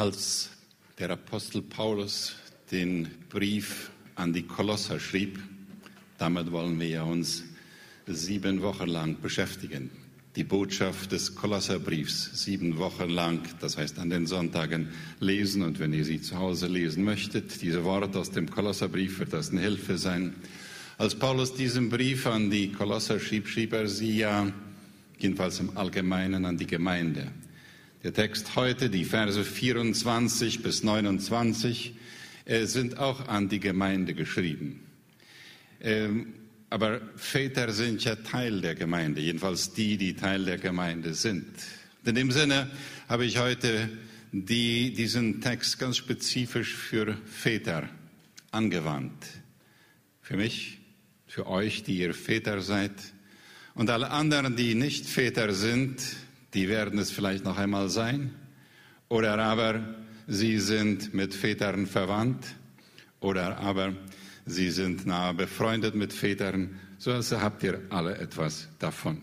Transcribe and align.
Als 0.00 0.48
der 0.98 1.10
Apostel 1.10 1.60
Paulus 1.60 2.34
den 2.72 3.08
Brief 3.28 3.90
an 4.14 4.32
die 4.32 4.44
Kolosser 4.44 4.98
schrieb, 4.98 5.38
damit 6.16 6.50
wollen 6.52 6.80
wir 6.80 7.04
uns 7.04 7.44
sieben 8.06 8.62
Wochen 8.62 8.86
lang 8.86 9.20
beschäftigen. 9.20 9.90
Die 10.36 10.44
Botschaft 10.44 11.12
des 11.12 11.34
Kolosserbriefs 11.34 12.42
sieben 12.42 12.78
Wochen 12.78 13.10
lang, 13.10 13.42
das 13.60 13.76
heißt 13.76 13.98
an 13.98 14.08
den 14.08 14.26
Sonntagen 14.26 14.88
lesen 15.18 15.60
und 15.60 15.78
wenn 15.80 15.92
ihr 15.92 16.06
sie 16.06 16.22
zu 16.22 16.38
Hause 16.38 16.68
lesen 16.68 17.04
möchtet, 17.04 17.60
diese 17.60 17.84
Worte 17.84 18.20
aus 18.20 18.30
dem 18.30 18.48
Kolosserbrief 18.50 19.18
wird 19.18 19.34
das 19.34 19.50
eine 19.50 19.60
Hilfe 19.60 19.98
sein. 19.98 20.32
Als 20.96 21.14
Paulus 21.14 21.52
diesen 21.52 21.90
Brief 21.90 22.26
an 22.26 22.48
die 22.48 22.72
Kolosser 22.72 23.20
schrieb, 23.20 23.48
schrieb 23.48 23.74
er 23.74 23.86
sie 23.86 24.16
ja 24.16 24.50
jedenfalls 25.18 25.60
im 25.60 25.76
Allgemeinen 25.76 26.46
an 26.46 26.56
die 26.56 26.66
Gemeinde. 26.66 27.30
Der 28.02 28.14
Text 28.14 28.56
heute, 28.56 28.88
die 28.88 29.04
Verse 29.04 29.44
24 29.44 30.62
bis 30.62 30.82
29, 30.82 31.92
äh, 32.46 32.64
sind 32.64 32.96
auch 32.96 33.28
an 33.28 33.50
die 33.50 33.60
Gemeinde 33.60 34.14
geschrieben. 34.14 34.86
Ähm, 35.82 36.32
aber 36.70 37.02
Väter 37.16 37.70
sind 37.72 38.02
ja 38.02 38.16
Teil 38.16 38.62
der 38.62 38.74
Gemeinde, 38.74 39.20
jedenfalls 39.20 39.74
die, 39.74 39.98
die 39.98 40.14
Teil 40.14 40.46
der 40.46 40.56
Gemeinde 40.56 41.12
sind. 41.12 41.44
In 42.06 42.14
dem 42.14 42.30
Sinne 42.30 42.70
habe 43.06 43.26
ich 43.26 43.36
heute 43.36 43.90
die, 44.32 44.94
diesen 44.94 45.42
Text 45.42 45.78
ganz 45.78 45.98
spezifisch 45.98 46.74
für 46.74 47.18
Väter 47.26 47.86
angewandt. 48.50 49.26
Für 50.22 50.38
mich, 50.38 50.78
für 51.26 51.46
euch, 51.46 51.82
die 51.82 51.98
ihr 51.98 52.14
Väter 52.14 52.62
seid 52.62 52.92
und 53.74 53.90
alle 53.90 54.08
anderen, 54.10 54.56
die 54.56 54.74
nicht 54.74 55.04
Väter 55.04 55.52
sind, 55.52 56.00
die 56.54 56.68
werden 56.68 56.98
es 56.98 57.10
vielleicht 57.10 57.44
noch 57.44 57.58
einmal 57.58 57.88
sein, 57.88 58.34
oder 59.08 59.38
aber 59.38 59.96
sie 60.26 60.58
sind 60.58 61.14
mit 61.14 61.34
Vätern 61.34 61.86
verwandt, 61.86 62.46
oder 63.20 63.58
aber 63.58 63.94
sie 64.46 64.70
sind 64.70 65.06
nahe 65.06 65.34
befreundet 65.34 65.94
mit 65.94 66.12
Vätern, 66.12 66.78
so 66.98 67.12
also 67.12 67.40
habt 67.40 67.62
ihr 67.62 67.80
alle 67.90 68.18
etwas 68.18 68.68
davon. 68.78 69.22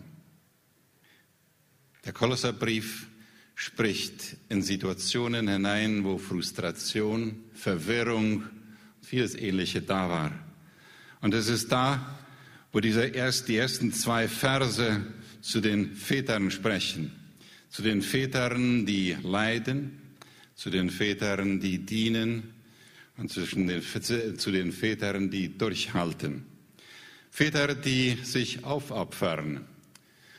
Der 2.04 2.12
Kolosserbrief 2.12 3.08
spricht 3.54 4.36
in 4.48 4.62
Situationen 4.62 5.48
hinein, 5.48 6.04
wo 6.04 6.16
Frustration, 6.16 7.44
Verwirrung, 7.54 8.44
vieles 9.02 9.34
Ähnliche 9.34 9.82
da 9.82 10.08
war. 10.08 10.32
Und 11.20 11.34
es 11.34 11.48
ist 11.48 11.72
da, 11.72 12.18
wo 12.72 12.80
diese 12.80 13.04
erst, 13.04 13.48
die 13.48 13.56
ersten 13.56 13.92
zwei 13.92 14.28
Verse 14.28 15.02
zu 15.40 15.60
den 15.60 15.94
Vätern 15.94 16.50
sprechen 16.50 17.12
zu 17.68 17.82
den 17.82 18.02
Vätern, 18.02 18.86
die 18.86 19.16
leiden, 19.22 20.00
zu 20.54 20.70
den 20.70 20.90
Vätern, 20.90 21.60
die 21.60 21.78
dienen 21.78 22.54
und 23.16 23.34
den, 23.36 23.82
zu 24.38 24.50
den 24.50 24.72
Vätern, 24.72 25.30
die 25.30 25.56
durchhalten. 25.56 26.46
Väter, 27.30 27.74
die 27.74 28.18
sich 28.22 28.64
aufopfern, 28.64 29.66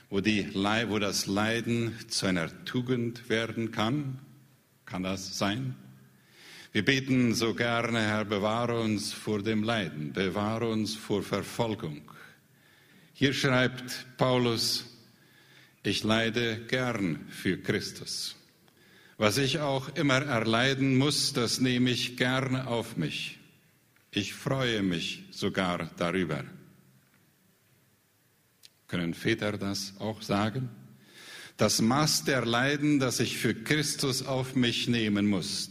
wo, 0.09 0.21
die, 0.21 0.53
wo 0.53 0.99
das 0.99 1.27
Leiden 1.27 1.95
zu 2.07 2.25
einer 2.25 2.65
Tugend 2.65 3.29
werden 3.29 3.71
kann. 3.71 4.19
Kann 4.85 5.03
das 5.03 5.37
sein? 5.37 5.75
Wir 6.71 6.83
beten 6.83 7.33
so 7.33 7.53
gerne, 7.53 7.99
Herr, 8.01 8.25
bewahre 8.25 8.79
uns 8.81 9.13
vor 9.13 9.41
dem 9.41 9.63
Leiden, 9.63 10.13
bewahre 10.13 10.69
uns 10.69 10.95
vor 10.95 11.23
Verfolgung. 11.23 12.01
Hier 13.13 13.33
schreibt 13.33 14.05
Paulus, 14.17 14.88
ich 15.83 16.03
leide 16.03 16.59
gern 16.67 17.27
für 17.29 17.57
Christus. 17.57 18.35
Was 19.17 19.37
ich 19.37 19.59
auch 19.59 19.95
immer 19.95 20.21
erleiden 20.21 20.97
muss, 20.97 21.33
das 21.33 21.59
nehme 21.59 21.89
ich 21.89 22.17
gern 22.17 22.55
auf 22.55 22.97
mich. 22.97 23.37
Ich 24.11 24.33
freue 24.33 24.81
mich 24.81 25.25
sogar 25.31 25.91
darüber. 25.97 26.43
Können 28.87 29.13
Väter 29.13 29.57
das 29.57 29.93
auch 29.99 30.21
sagen? 30.21 30.69
Das 31.57 31.81
Maß 31.81 32.23
der 32.23 32.45
Leiden, 32.45 32.99
das 32.99 33.19
ich 33.19 33.37
für 33.37 33.53
Christus 33.53 34.25
auf 34.25 34.55
mich 34.55 34.87
nehmen 34.87 35.27
muss, 35.27 35.69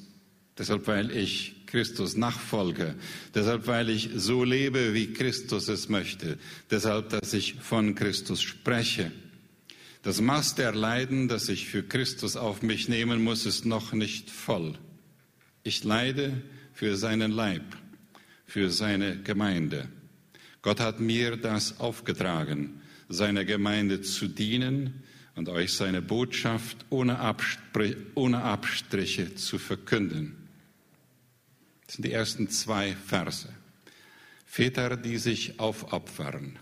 deshalb 0.58 0.86
weil 0.86 1.10
ich 1.10 1.66
Christus 1.66 2.16
nachfolge, 2.16 2.94
deshalb 3.34 3.66
weil 3.66 3.88
ich 3.88 4.10
so 4.14 4.44
lebe, 4.44 4.92
wie 4.92 5.12
Christus 5.14 5.68
es 5.68 5.88
möchte, 5.88 6.38
deshalb 6.70 7.08
dass 7.08 7.32
ich 7.32 7.54
von 7.54 7.94
Christus 7.94 8.42
spreche 8.42 9.10
das 10.02 10.20
Maß 10.20 10.54
der 10.54 10.74
Leiden, 10.74 11.28
das 11.28 11.48
ich 11.48 11.66
für 11.68 11.82
Christus 11.82 12.36
auf 12.36 12.62
mich 12.62 12.88
nehmen 12.88 13.22
muss, 13.22 13.46
ist 13.46 13.66
noch 13.66 13.92
nicht 13.92 14.30
voll. 14.30 14.78
Ich 15.62 15.84
leide 15.84 16.42
für 16.72 16.96
seinen 16.96 17.30
Leib, 17.30 17.76
für 18.46 18.70
seine 18.70 19.20
Gemeinde. 19.22 19.88
Gott 20.62 20.80
hat 20.80 21.00
mir 21.00 21.36
das 21.36 21.80
aufgetragen, 21.80 22.80
seiner 23.08 23.44
Gemeinde 23.44 24.00
zu 24.00 24.28
dienen 24.28 25.02
und 25.34 25.48
euch 25.48 25.72
seine 25.72 26.02
Botschaft 26.02 26.84
ohne, 26.90 27.18
Abstrich, 27.18 27.96
ohne 28.14 28.42
Abstriche 28.42 29.34
zu 29.34 29.58
verkünden. 29.58 30.48
Das 31.86 31.96
sind 31.96 32.04
die 32.04 32.12
ersten 32.12 32.48
zwei 32.50 32.94
Verse. 33.06 33.48
Väter, 34.44 34.96
die 34.96 35.18
sich 35.18 35.60
aufopfern. 35.60 36.58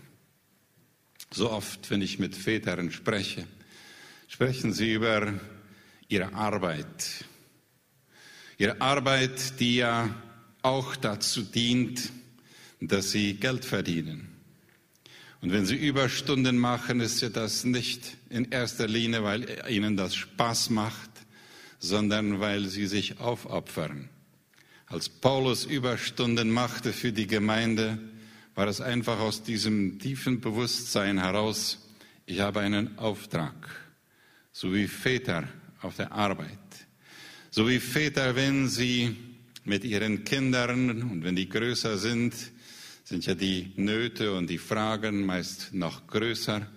So 1.31 1.51
oft, 1.51 1.89
wenn 1.91 2.01
ich 2.01 2.19
mit 2.19 2.35
Vätern 2.35 2.91
spreche, 2.91 3.45
sprechen 4.27 4.73
sie 4.73 4.93
über 4.93 5.33
ihre 6.07 6.33
Arbeit. 6.33 7.25
Ihre 8.57 8.81
Arbeit, 8.81 9.59
die 9.59 9.75
ja 9.77 10.15
auch 10.61 10.95
dazu 10.95 11.41
dient, 11.41 12.11
dass 12.79 13.11
sie 13.11 13.35
Geld 13.35 13.65
verdienen. 13.65 14.29
Und 15.41 15.51
wenn 15.51 15.65
sie 15.65 15.75
Überstunden 15.75 16.57
machen, 16.57 16.99
ist 16.99 17.21
ja 17.21 17.29
das 17.29 17.63
nicht 17.63 18.17
in 18.29 18.45
erster 18.51 18.87
Linie, 18.87 19.23
weil 19.23 19.45
ihnen 19.69 19.95
das 19.95 20.15
Spaß 20.15 20.71
macht, 20.71 21.11
sondern 21.79 22.39
weil 22.39 22.65
sie 22.65 22.87
sich 22.87 23.19
aufopfern. 23.19 24.09
Als 24.87 25.09
Paulus 25.09 25.65
Überstunden 25.65 26.49
machte 26.49 26.93
für 26.93 27.11
die 27.11 27.27
Gemeinde, 27.27 27.99
war 28.57 28.67
es 28.67 28.81
einfach 28.81 29.19
aus 29.19 29.43
diesem 29.43 29.99
tiefen 29.99 30.41
Bewusstsein 30.41 31.19
heraus, 31.19 31.77
ich 32.25 32.39
habe 32.39 32.61
einen 32.61 32.97
Auftrag, 32.97 33.53
so 34.51 34.73
wie 34.73 34.87
Väter 34.87 35.47
auf 35.83 35.95
der 35.95 36.11
Arbeit, 36.11 36.57
so 37.51 37.69
wie 37.69 37.79
Väter, 37.79 38.35
wenn 38.35 38.67
sie 38.67 39.15
mit 39.63 39.83
ihren 39.83 40.23
Kindern 40.23 41.03
und 41.03 41.23
wenn 41.23 41.35
die 41.35 41.47
größer 41.47 41.99
sind, 41.99 42.33
sind 43.03 43.27
ja 43.27 43.35
die 43.35 43.73
Nöte 43.75 44.33
und 44.33 44.49
die 44.49 44.57
Fragen 44.57 45.23
meist 45.23 45.75
noch 45.75 46.07
größer. 46.07 46.67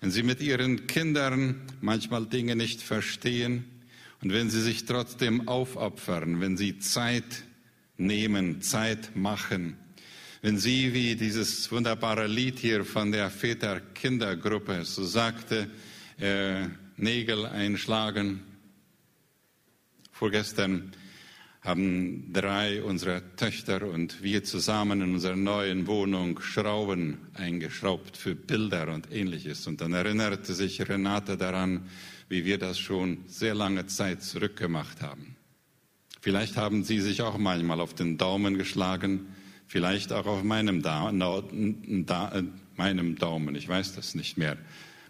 Wenn 0.00 0.10
sie 0.10 0.22
mit 0.22 0.40
ihren 0.40 0.86
Kindern 0.86 1.60
manchmal 1.82 2.24
Dinge 2.24 2.56
nicht 2.56 2.80
verstehen 2.80 3.66
und 4.22 4.32
wenn 4.32 4.48
sie 4.48 4.62
sich 4.62 4.86
trotzdem 4.86 5.48
aufopfern, 5.48 6.40
wenn 6.40 6.56
sie 6.56 6.78
Zeit 6.78 7.44
nehmen, 7.98 8.62
Zeit 8.62 9.14
machen, 9.14 9.76
wenn 10.46 10.58
Sie, 10.58 10.94
wie 10.94 11.16
dieses 11.16 11.72
wunderbare 11.72 12.28
Lied 12.28 12.60
hier 12.60 12.84
von 12.84 13.10
der 13.10 13.30
Väter-Kindergruppe 13.30 14.84
so 14.84 15.02
sagte, 15.02 15.68
äh, 16.20 16.68
Nägel 16.96 17.46
einschlagen. 17.46 18.44
Vorgestern 20.12 20.92
haben 21.62 22.32
drei 22.32 22.80
unserer 22.80 23.22
Töchter 23.34 23.88
und 23.88 24.22
wir 24.22 24.44
zusammen 24.44 25.00
in 25.00 25.14
unserer 25.14 25.34
neuen 25.34 25.88
Wohnung 25.88 26.40
Schrauben 26.40 27.18
eingeschraubt 27.34 28.16
für 28.16 28.36
Bilder 28.36 28.94
und 28.94 29.10
ähnliches. 29.10 29.66
Und 29.66 29.80
dann 29.80 29.94
erinnerte 29.94 30.54
sich 30.54 30.88
Renate 30.88 31.36
daran, 31.36 31.88
wie 32.28 32.44
wir 32.44 32.58
das 32.58 32.78
schon 32.78 33.24
sehr 33.26 33.56
lange 33.56 33.86
Zeit 33.88 34.22
zurückgemacht 34.22 35.02
haben. 35.02 35.34
Vielleicht 36.20 36.56
haben 36.56 36.84
Sie 36.84 37.00
sich 37.00 37.20
auch 37.22 37.36
manchmal 37.36 37.80
auf 37.80 37.94
den 37.94 38.16
Daumen 38.16 38.56
geschlagen, 38.56 39.26
vielleicht 39.66 40.12
auch 40.12 40.26
auf 40.26 40.42
meinem, 40.42 40.82
da 40.82 41.10
da 41.12 42.42
meinem 42.76 43.16
Daumen, 43.16 43.54
ich 43.54 43.68
weiß 43.68 43.94
das 43.94 44.14
nicht 44.14 44.36
mehr. 44.36 44.56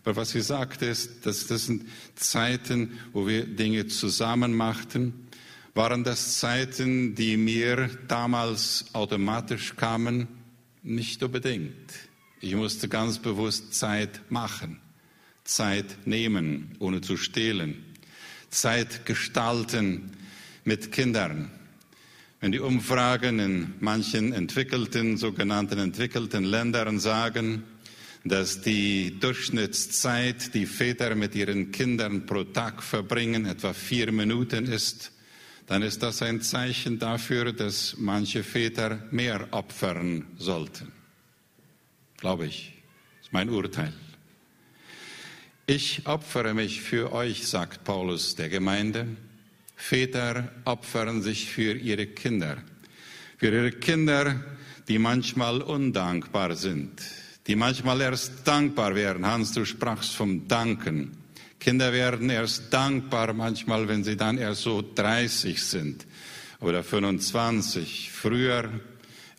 Aber 0.05 0.17
was 0.17 0.31
sie 0.31 0.41
sagte 0.41 0.87
ist, 0.87 1.27
dass 1.27 1.49
das 1.49 1.67
sind 1.67 1.85
Zeiten, 2.15 2.93
wo 3.13 3.27
wir 3.27 3.45
Dinge 3.45 3.89
zusammen 3.89 4.55
machten, 4.55 5.27
waren 5.75 6.05
das 6.05 6.39
Zeiten, 6.39 7.15
die 7.17 7.37
mir 7.37 7.91
damals 8.07 8.87
automatisch 8.93 9.75
kamen? 9.77 10.29
Nicht 10.83 11.23
unbedingt. 11.23 11.93
Ich 12.41 12.55
musste 12.55 12.89
ganz 12.89 13.19
bewusst 13.19 13.75
Zeit 13.75 14.21
machen, 14.31 14.79
Zeit 15.43 16.07
nehmen, 16.07 16.77
ohne 16.79 17.01
zu 17.01 17.17
stehlen, 17.17 17.85
Zeit 18.49 19.05
gestalten 19.07 20.13
mit 20.65 20.93
Kindern, 20.93 21.51
wenn 22.41 22.53
die 22.53 22.61
Umfragen 22.61 23.39
in 23.39 23.75
manchen 23.81 24.33
entwickelten, 24.33 25.17
sogenannten 25.17 25.79
entwickelten 25.79 26.45
Ländern 26.45 27.01
sagen, 27.01 27.65
dass 28.25 28.61
die 28.61 29.19
Durchschnittszeit, 29.19 30.53
die 30.55 30.67
Väter 30.67 31.15
mit 31.15 31.35
ihren 31.35 31.73
Kindern 31.73 32.27
pro 32.27 32.45
Tag 32.45 32.83
verbringen, 32.83 33.47
etwa 33.47 33.73
vier 33.73 34.13
Minuten 34.13 34.67
ist, 34.67 35.13
dann 35.67 35.83
ist 35.83 36.03
das 36.03 36.23
ein 36.23 36.43
Zeichen 36.43 36.99
dafür, 36.99 37.53
dass 37.53 37.97
manche 37.99 38.45
Väter 38.45 39.03
mehr 39.11 39.49
opfern 39.51 40.27
sollten. 40.39 40.93
Glaube 42.19 42.47
ich. 42.47 42.73
Das 43.19 43.27
ist 43.27 43.33
mein 43.33 43.51
Urteil. 43.51 43.93
Ich 45.67 46.07
opfere 46.07 46.55
mich 46.55 46.81
für 46.81 47.13
euch, 47.13 47.49
sagt 47.49 47.83
Paulus 47.83 48.37
der 48.37 48.49
Gemeinde. 48.49 49.09
Väter 49.77 50.51
opfern 50.65 51.23
sich 51.23 51.51
für 51.51 51.75
ihre 51.75 52.07
Kinder. 52.07 52.57
Für 53.37 53.53
ihre 53.53 53.73
Kinder, 53.73 54.43
die 54.89 54.99
manchmal 54.99 55.61
undankbar 55.61 56.57
sind, 56.57 57.03
die 57.47 57.55
manchmal 57.55 58.01
erst 58.01 58.47
dankbar 58.49 58.95
werden. 58.95 59.27
Hans, 59.27 59.53
du 59.53 59.65
sprachst 59.65 60.17
vom 60.17 60.49
Danken. 60.49 61.13
Kinder 61.61 61.93
werden 61.93 62.31
erst 62.31 62.73
dankbar 62.73 63.33
manchmal, 63.33 63.87
wenn 63.89 64.03
sie 64.03 64.17
dann 64.17 64.39
erst 64.39 64.63
so 64.63 64.83
30 64.95 65.63
sind 65.63 66.07
oder 66.61 66.83
25. 66.83 68.11
Früher 68.11 68.71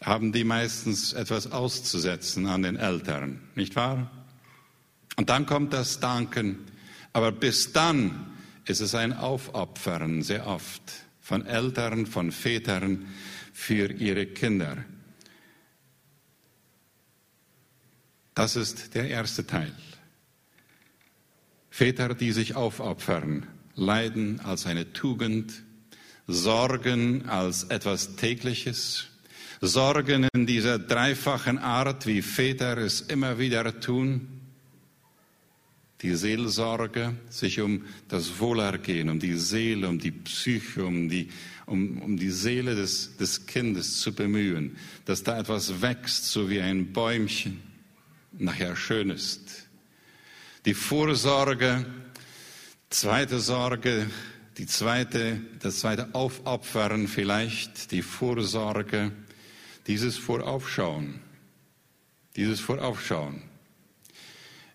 haben 0.03 0.31
die 0.31 0.43
meistens 0.43 1.13
etwas 1.13 1.51
auszusetzen 1.51 2.45
an 2.45 2.63
den 2.63 2.75
Eltern, 2.75 3.41
nicht 3.55 3.75
wahr? 3.75 4.11
Und 5.15 5.29
dann 5.29 5.45
kommt 5.45 5.73
das 5.73 5.99
Danken. 5.99 6.59
Aber 7.11 7.31
bis 7.31 7.73
dann 7.73 8.36
ist 8.67 8.81
es 8.81 8.93
ein 8.95 9.13
Aufopfern 9.13 10.21
sehr 10.21 10.45
oft 10.45 10.81
von 11.21 11.45
Eltern, 11.45 12.05
von 12.05 12.31
Vätern 12.31 13.07
für 13.53 13.91
ihre 13.91 14.25
Kinder. 14.27 14.83
Das 18.33 18.55
ist 18.55 18.93
der 18.93 19.09
erste 19.09 19.47
Teil. 19.47 19.73
Väter, 21.69 22.13
die 22.13 22.31
sich 22.31 22.55
aufopfern, 22.55 23.47
Leiden 23.75 24.39
als 24.41 24.65
eine 24.65 24.93
Tugend, 24.93 25.63
Sorgen 26.27 27.27
als 27.29 27.63
etwas 27.65 28.15
Tägliches, 28.15 29.07
Sorgen 29.61 30.27
in 30.33 30.45
dieser 30.45 30.77
dreifachen 30.77 31.57
Art, 31.57 32.05
wie 32.05 32.21
Väter 32.21 32.77
es 32.77 33.01
immer 33.01 33.39
wieder 33.39 33.79
tun, 33.79 34.37
die 36.01 36.15
Seelsorge, 36.15 37.15
sich 37.29 37.59
um 37.59 37.85
das 38.07 38.39
Wohlergehen, 38.39 39.09
um 39.09 39.19
die 39.19 39.33
Seele, 39.33 39.87
um 39.89 39.99
die 39.99 40.11
Psyche, 40.11 40.85
um 40.85 41.09
die, 41.09 41.29
um, 41.65 42.01
um 42.01 42.17
die 42.17 42.29
Seele 42.29 42.75
des, 42.75 43.17
des 43.17 43.45
Kindes 43.45 43.99
zu 43.99 44.13
bemühen, 44.13 44.77
dass 45.05 45.23
da 45.23 45.39
etwas 45.39 45.81
wächst, 45.81 46.25
so 46.25 46.49
wie 46.49 46.61
ein 46.61 46.93
Bäumchen, 46.93 47.61
nachher 48.37 48.75
schön 48.75 49.09
ist 49.09 49.67
die 50.67 50.73
Vorsorge, 50.73 51.85
zweite 52.89 53.39
Sorge, 53.39 54.05
die 54.57 54.65
zweite, 54.65 55.39
das 55.61 55.79
zweite 55.79 56.13
Aufopfern 56.13 57.07
vielleicht, 57.07 57.91
die 57.91 58.01
Vorsorge, 58.01 59.13
dieses 59.87 60.17
Voraufschauen, 60.17 61.21
dieses 62.35 62.59
Voraufschauen. 62.59 63.43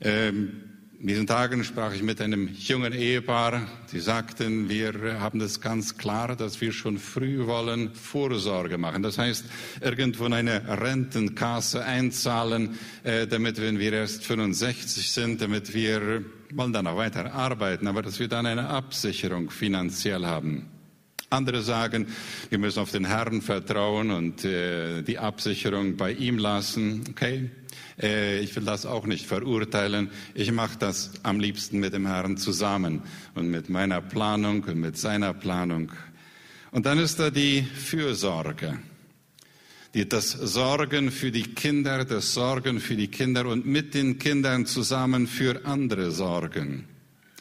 Ähm, 0.01 0.72
in 1.03 1.09
diesen 1.09 1.27
Tagen 1.27 1.65
sprach 1.65 1.93
ich 1.93 2.03
mit 2.05 2.21
einem 2.21 2.49
jungen 2.55 2.93
Ehepaar. 2.93 3.67
Sie 3.87 3.99
sagten, 3.99 4.69
wir 4.69 5.19
haben 5.19 5.41
das 5.41 5.61
ganz 5.61 5.99
klar, 5.99 6.37
dass 6.37 6.61
wir 6.61 6.71
schon 6.71 6.97
früh 6.97 7.45
wollen 7.45 7.93
Vorsorge 7.93 8.79
machen. 8.79 9.03
Das 9.03 9.19
heißt, 9.19 9.47
irgendwo 9.81 10.27
in 10.27 10.33
eine 10.33 10.81
Rentenkasse 10.81 11.85
einzahlen, 11.85 12.79
äh, 13.03 13.27
damit, 13.27 13.61
wenn 13.61 13.81
wir 13.81 13.93
erst 13.93 14.25
65 14.25 15.11
sind, 15.11 15.41
damit 15.41 15.75
wir 15.75 16.25
wollen 16.53 16.73
dann 16.73 16.87
auch 16.87 16.97
weiter 16.97 17.35
arbeiten, 17.35 17.89
aber 17.89 18.03
dass 18.03 18.21
wir 18.21 18.29
dann 18.29 18.47
eine 18.47 18.69
Absicherung 18.69 19.51
finanziell 19.51 20.25
haben. 20.25 20.69
Andere 21.31 21.63
sagen, 21.63 22.07
wir 22.51 22.59
müssen 22.59 22.79
auf 22.79 22.93
den 22.93 23.07
Herrn 23.07 23.43
vertrauen 23.43 24.13
und 24.13 24.45
äh, 24.45 25.03
die 25.03 25.19
Absicherung 25.19 25.97
bei 25.97 26.13
ihm 26.13 26.39
lassen. 26.39 27.03
Okay, 27.11 27.51
äh, 28.03 28.41
ich 28.41 28.55
will 28.57 28.65
das 28.65 28.85
auch 28.85 29.07
nicht 29.07 29.27
verurteilen. 29.27 30.11
Ich 30.35 30.51
mache 30.53 30.79
das 30.79 31.13
am 31.23 31.41
liebsten 31.41 31.79
mit 31.79 31.95
dem 31.95 32.07
Herrn 32.07 32.37
zusammen 32.37 33.03
und 33.35 33.51
mit 33.51 33.71
meiner 33.71 34.01
Planung 34.01 34.65
und 34.65 34.77
mit 34.77 34.99
seiner 34.99 35.33
Planung. 35.33 35.93
Und 36.73 36.87
dann 36.87 36.99
ist 36.99 37.19
da 37.19 37.31
die 37.31 37.63
Fürsorge. 37.63 38.79
Die, 39.95 40.09
das 40.09 40.31
Sorgen 40.31 41.11
für 41.11 41.31
die 41.31 41.43
Kinder, 41.43 42.05
das 42.05 42.33
Sorgen 42.33 42.81
für 42.81 42.97
die 42.97 43.09
Kinder 43.09 43.47
und 43.47 43.67
mit 43.67 43.95
den 43.95 44.19
Kindern 44.19 44.65
zusammen 44.65 45.27
für 45.27 45.67
andere 45.67 46.11
Sorgen. 46.11 46.89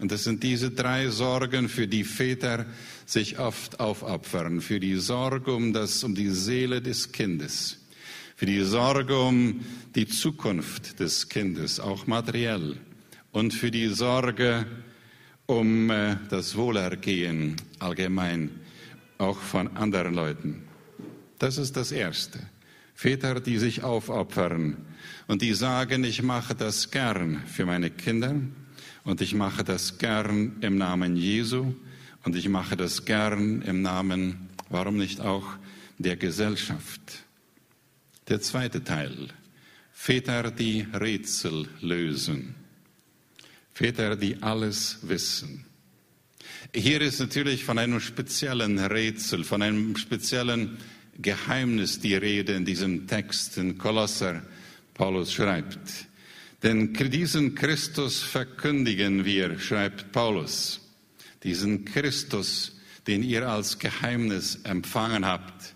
Und 0.02 0.12
das 0.12 0.26
sind 0.26 0.44
diese 0.44 0.72
drei 0.72 1.10
Sorgen, 1.10 1.70
für 1.70 1.88
die 1.88 2.04
Väter 2.04 2.66
sich 3.06 3.40
oft 3.40 3.80
aufopfern. 3.80 4.60
Für 4.60 4.80
die 4.80 4.96
Sorge 4.96 5.54
um, 5.54 5.74
das, 5.74 6.04
um 6.04 6.14
die 6.14 6.30
Seele 6.30 6.82
des 6.82 7.12
Kindes 7.12 7.81
für 8.42 8.48
die 8.48 8.64
Sorge 8.64 9.20
um 9.20 9.64
die 9.94 10.08
Zukunft 10.08 11.00
des 11.00 11.30
Kindes, 11.30 11.80
auch 11.80 12.08
materiell, 12.08 12.76
und 13.32 13.54
für 13.54 13.70
die 13.70 13.90
Sorge 13.90 14.66
um 15.46 15.92
äh, 15.92 16.16
das 16.32 16.56
Wohlergehen 16.56 17.58
allgemein, 17.78 18.50
auch 19.20 19.38
von 19.38 19.78
anderen 19.78 20.16
Leuten. 20.16 20.64
Das 21.38 21.60
ist 21.60 21.78
das 21.78 21.92
Erste. 21.92 22.40
Väter, 22.96 23.42
die 23.42 23.60
sich 23.60 23.84
aufopfern 23.84 24.76
und 25.28 25.44
die 25.44 25.54
sagen, 25.54 26.04
ich 26.04 26.24
mache 26.24 26.56
das 26.56 26.90
gern 26.90 27.44
für 27.46 27.68
meine 27.68 27.92
Kinder 27.92 28.34
und 29.04 29.22
ich 29.22 29.36
mache 29.36 29.64
das 29.64 30.00
gern 30.00 30.58
im 30.62 30.80
Namen 30.80 31.16
Jesu 31.16 31.76
und 32.24 32.36
ich 32.36 32.50
mache 32.50 32.76
das 32.76 33.06
gern 33.06 33.62
im 33.62 33.84
Namen, 33.84 34.50
warum 34.72 34.98
nicht 34.98 35.22
auch, 35.22 35.46
der 36.00 36.16
Gesellschaft. 36.16 37.22
Der 38.32 38.40
zweite 38.40 38.82
Teil. 38.82 39.28
Väter, 39.92 40.52
die 40.52 40.88
Rätsel 40.94 41.68
lösen. 41.82 42.56
Väter, 43.74 44.16
die 44.16 44.42
alles 44.42 45.00
wissen. 45.02 45.66
Hier 46.74 47.02
ist 47.02 47.20
natürlich 47.20 47.66
von 47.66 47.78
einem 47.78 48.00
speziellen 48.00 48.80
Rätsel, 48.80 49.44
von 49.44 49.62
einem 49.62 49.98
speziellen 49.98 50.78
Geheimnis 51.18 52.00
die 52.00 52.16
Rede 52.16 52.54
in 52.54 52.64
diesem 52.64 53.06
Text 53.06 53.58
in 53.58 53.78
Kolosser. 53.78 54.42
Paulus 54.94 55.34
schreibt. 55.34 56.08
Denn 56.64 56.94
diesen 56.94 57.54
Christus 57.54 58.22
verkündigen 58.22 59.26
wir, 59.26 59.60
schreibt 59.60 60.14
Paulus. 60.14 60.80
Diesen 61.44 61.84
Christus, 61.84 62.80
den 63.08 63.24
ihr 63.24 63.50
als 63.50 63.78
Geheimnis 63.78 64.56
empfangen 64.64 65.26
habt 65.26 65.76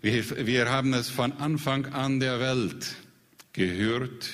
wir, 0.00 0.46
wir 0.46 0.68
haben 0.68 0.94
es 0.94 1.08
von 1.08 1.32
Anfang 1.32 1.86
an 1.86 2.20
der 2.20 2.40
Welt 2.40 2.94
gehört 3.52 4.30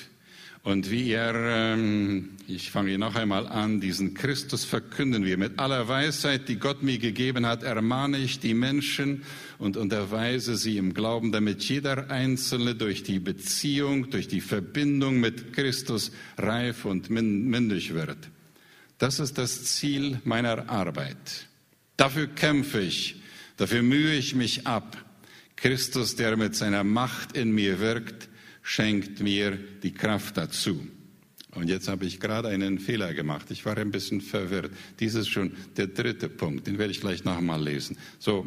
und 0.65 0.89
wie 0.89 1.11
er, 1.11 1.35
ähm, 1.35 2.37
ich 2.47 2.71
fange 2.71 2.97
noch 2.97 3.13
einmal 3.13 3.45
an, 3.47 3.81
diesen 3.81 4.15
Christus 4.15 4.65
verkünden 4.65 5.23
wir. 5.23 5.37
Mit 5.37 5.59
aller 5.59 5.87
Weisheit, 5.87 6.49
die 6.49 6.57
Gott 6.57 6.81
mir 6.81 6.97
gegeben 6.97 7.45
hat, 7.45 7.61
ermahne 7.61 8.17
ich 8.17 8.39
die 8.39 8.55
Menschen 8.55 9.23
und 9.59 9.77
unterweise 9.77 10.55
sie 10.55 10.77
im 10.77 10.95
Glauben, 10.95 11.31
damit 11.31 11.63
jeder 11.63 12.09
Einzelne 12.09 12.73
durch 12.73 13.03
die 13.03 13.19
Beziehung, 13.19 14.09
durch 14.09 14.27
die 14.27 14.41
Verbindung 14.41 15.19
mit 15.19 15.53
Christus 15.53 16.11
reif 16.35 16.85
und 16.85 17.11
mündig 17.11 17.93
wird. 17.93 18.17
Das 18.97 19.19
ist 19.19 19.37
das 19.37 19.65
Ziel 19.65 20.19
meiner 20.23 20.67
Arbeit. 20.67 21.47
Dafür 21.95 22.25
kämpfe 22.25 22.81
ich, 22.81 23.21
dafür 23.57 23.83
mühe 23.83 24.15
ich 24.15 24.33
mich 24.33 24.65
ab. 24.65 25.04
Christus, 25.55 26.15
der 26.15 26.37
mit 26.37 26.55
seiner 26.55 26.83
Macht 26.83 27.35
in 27.35 27.51
mir 27.51 27.79
wirkt, 27.79 28.29
schenkt 28.61 29.21
mir 29.21 29.57
die 29.83 29.93
Kraft 29.93 30.37
dazu. 30.37 30.87
Und 31.55 31.69
jetzt 31.69 31.87
habe 31.87 32.05
ich 32.05 32.19
gerade 32.19 32.49
einen 32.49 32.79
Fehler 32.79 33.13
gemacht. 33.13 33.49
Ich 33.49 33.65
war 33.65 33.77
ein 33.77 33.89
bisschen 33.89 34.19
verwirrt. 34.19 34.71
Dies 34.99 35.15
ist 35.15 35.29
schon 35.29 35.53
der 35.77 35.87
dritte 35.87 36.27
Punkt. 36.27 36.67
Den 36.67 36.77
werde 36.77 36.91
ich 36.91 36.99
gleich 36.99 37.23
nochmal 37.23 37.63
lesen. 37.63 37.97
So, 38.19 38.45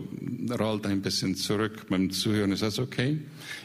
rollt 0.51 0.87
ein 0.87 1.01
bisschen 1.01 1.35
zurück 1.35 1.87
beim 1.89 2.11
Zuhören. 2.11 2.53
Ist 2.53 2.63
das 2.63 2.79
okay? 2.79 3.19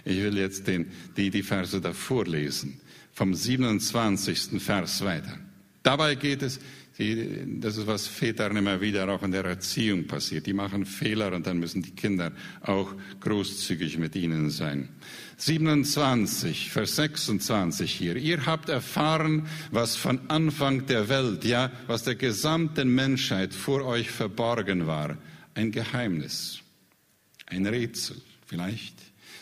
Ich 0.06 0.18
will 0.18 0.38
jetzt 0.38 0.68
den, 0.68 0.92
die, 1.18 1.30
die 1.30 1.44
Verse 1.44 1.82
davor 1.82 2.26
lesen. 2.26 2.80
Vom 3.12 3.36
27. 3.36 4.62
Vers 4.62 5.04
weiter. 5.04 5.38
Dabei 5.84 6.16
geht 6.16 6.42
es, 6.42 6.60
die, 6.98 7.60
das 7.60 7.78
ist, 7.78 7.88
was 7.88 8.08
Vätern 8.08 8.56
immer 8.56 8.80
wieder 8.80 9.10
auch 9.10 9.24
in 9.24 9.32
der 9.32 9.44
Erziehung 9.46 10.06
passiert. 10.06 10.46
Die 10.46 10.54
machen 10.54 10.86
Fehler 10.86 11.34
und 11.34 11.48
dann 11.48 11.58
müssen 11.58 11.82
die 11.82 11.92
Kinder 11.92 12.32
auch 12.62 12.94
großzügig 13.20 13.98
mit 13.98 14.16
ihnen 14.16 14.50
sein. 14.50 14.90
27, 15.38 16.70
Vers 16.70 16.96
26 16.96 17.92
hier. 17.92 18.16
Ihr 18.16 18.46
habt 18.46 18.70
erfahren, 18.70 19.48
was 19.72 19.96
von 19.96 20.30
Anfang 20.30 20.86
der 20.86 21.10
Welt, 21.10 21.44
ja, 21.44 21.72
was 21.88 22.04
der 22.04 22.16
gesamten 22.16 22.94
Menschheit 22.94 23.54
vor 23.54 23.84
euch 23.86 24.10
verborgen 24.12 24.86
war. 24.86 25.18
Ein 25.56 25.72
Geheimnis, 25.72 26.60
ein 27.48 27.66
Rätsel 27.66 28.18
vielleicht. 28.46 28.94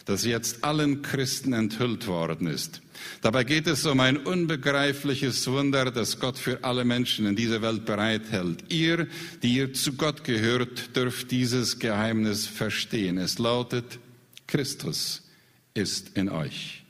das 0.05 0.25
jetzt 0.25 0.63
allen 0.63 1.01
Christen 1.01 1.53
enthüllt 1.53 2.07
worden 2.07 2.48
ist. 2.48 2.81
Dabei 3.22 3.43
geht 3.43 3.67
es 3.67 3.86
um 3.86 4.00
ein 4.00 4.17
unbegreifliches 4.17 5.48
Wunder, 5.48 5.91
das 5.91 6.20
Gott 6.20 6.38
für 6.38 6.63
alle 6.63 6.84
Menschen 6.86 7.25
in 7.25 7.36
dieser 7.36 7.62
Welt 7.62 7.86
bereithält. 7.86 8.65
Ihr, 8.70 9.08
die 9.43 9.55
ihr 9.55 9.74
zu 9.74 9.93
Gott 9.93 10.24
gehört, 10.24 10.96
dürft 10.96 11.31
dieses 11.31 11.79
Geheimnis 11.79 12.48
verstehen. 12.48 13.17
Es 13.17 13.39
lautet, 13.39 14.00
Christus 14.48 15.24
ist 15.74 16.17
in 16.17 16.29
euch. 16.29 16.84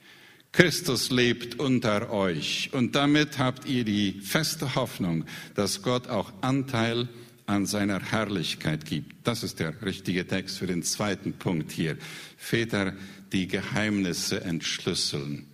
Christus 0.51 1.11
lebt 1.11 1.59
unter 1.59 2.11
euch 2.11 2.69
und 2.73 2.95
damit 2.95 3.37
habt 3.37 3.65
ihr 3.67 3.85
die 3.85 4.19
feste 4.21 4.75
Hoffnung, 4.75 5.25
dass 5.55 5.81
Gott 5.81 6.09
auch 6.09 6.33
Anteil 6.41 7.07
an 7.45 7.65
seiner 7.65 8.01
Herrlichkeit 8.01 8.85
gibt. 8.85 9.27
Das 9.27 9.43
ist 9.43 9.59
der 9.59 9.81
richtige 9.81 10.27
Text 10.27 10.57
für 10.57 10.67
den 10.67 10.83
zweiten 10.83 11.33
Punkt 11.33 11.71
hier. 11.71 11.97
Väter, 12.37 12.93
die 13.31 13.47
Geheimnisse 13.47 14.41
entschlüsseln. 14.41 15.47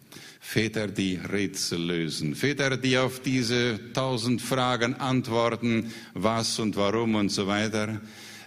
Väter, 0.50 0.88
die 0.88 1.16
Rätsel 1.18 1.78
lösen. 1.78 2.34
Väter, 2.34 2.78
die 2.78 2.98
auf 2.98 3.20
diese 3.20 3.78
tausend 3.92 4.42
Fragen 4.42 4.94
antworten, 4.94 5.92
was 6.14 6.58
und 6.60 6.78
warum 6.78 7.16
und 7.16 7.28
so 7.28 7.48
weiter. 7.48 8.00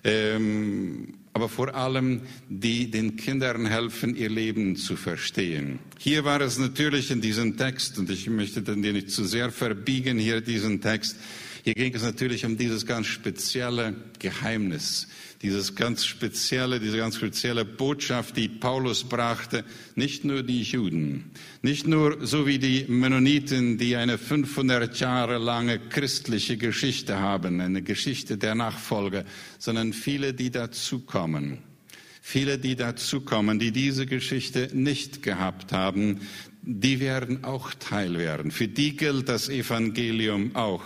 Ähm, 0.03 1.13
aber 1.35 1.51
vor 1.51 1.75
allem, 1.75 2.23
die 2.49 2.91
den 2.91 3.17
Kindern 3.17 3.67
helfen, 3.67 4.17
ihr 4.17 4.31
Leben 4.31 4.77
zu 4.77 4.97
verstehen. 4.97 5.79
Hier 5.99 6.25
war 6.25 6.41
es 6.41 6.59
natürlich 6.59 7.11
in 7.11 7.21
diesem 7.21 7.59
Text, 7.59 7.99
und 7.99 8.09
ich 8.09 8.31
möchte 8.31 8.63
den 8.63 8.81
nicht 8.81 9.11
zu 9.11 9.27
sehr 9.27 9.51
verbiegen, 9.53 10.19
hier 10.19 10.41
diesen 10.41 10.81
Text, 10.81 11.17
hier 11.63 11.75
ging 11.75 11.95
es 11.95 12.03
natürlich 12.03 12.45
um 12.45 12.57
dieses 12.57 12.87
ganz 12.87 13.07
spezielle 13.07 13.95
Geheimnis, 14.19 15.09
dieses 15.43 15.75
ganz 15.75 16.05
spezielle, 16.05 16.81
diese 16.81 16.97
ganz 16.97 17.17
spezielle 17.17 17.65
Botschaft, 17.65 18.37
die 18.37 18.49
Paulus 18.49 19.05
brachte, 19.05 19.65
nicht 19.95 20.25
nur 20.25 20.43
die 20.43 20.63
Juden, 20.63 21.31
nicht 21.63 21.87
nur 21.87 22.27
so 22.27 22.47
wie 22.47 22.59
die 22.59 22.85
Mennoniten, 22.89 23.79
die 23.79 23.97
eine 23.97 24.19
500 24.19 24.99
Jahre 24.99 25.39
lange 25.39 25.79
christliche 25.79 26.57
Geschichte 26.57 27.19
haben, 27.19 27.61
eine 27.61 27.83
Geschichte 27.83 28.39
der 28.39 28.55
Nachfolge, 28.55 29.25
sondern 29.59 29.93
viele, 29.93 30.35
die 30.35 30.51
dazukommen. 30.51 31.59
Viele, 32.23 32.59
die 32.59 32.77
dazukommen, 32.77 33.59
die 33.59 33.73
diese 33.73 34.07
Geschichte 34.07 34.69
nicht 34.73 35.23
gehabt 35.23 35.73
haben, 35.73 36.21
die 36.63 37.01
werden 37.01 37.45
auch 37.45 37.73
Teil 37.75 38.19
werden. 38.19 38.51
Für 38.51 38.69
die 38.69 38.97
gilt 38.97 39.29
das 39.29 39.49
Evangelium 39.49 40.55
auch. 40.55 40.83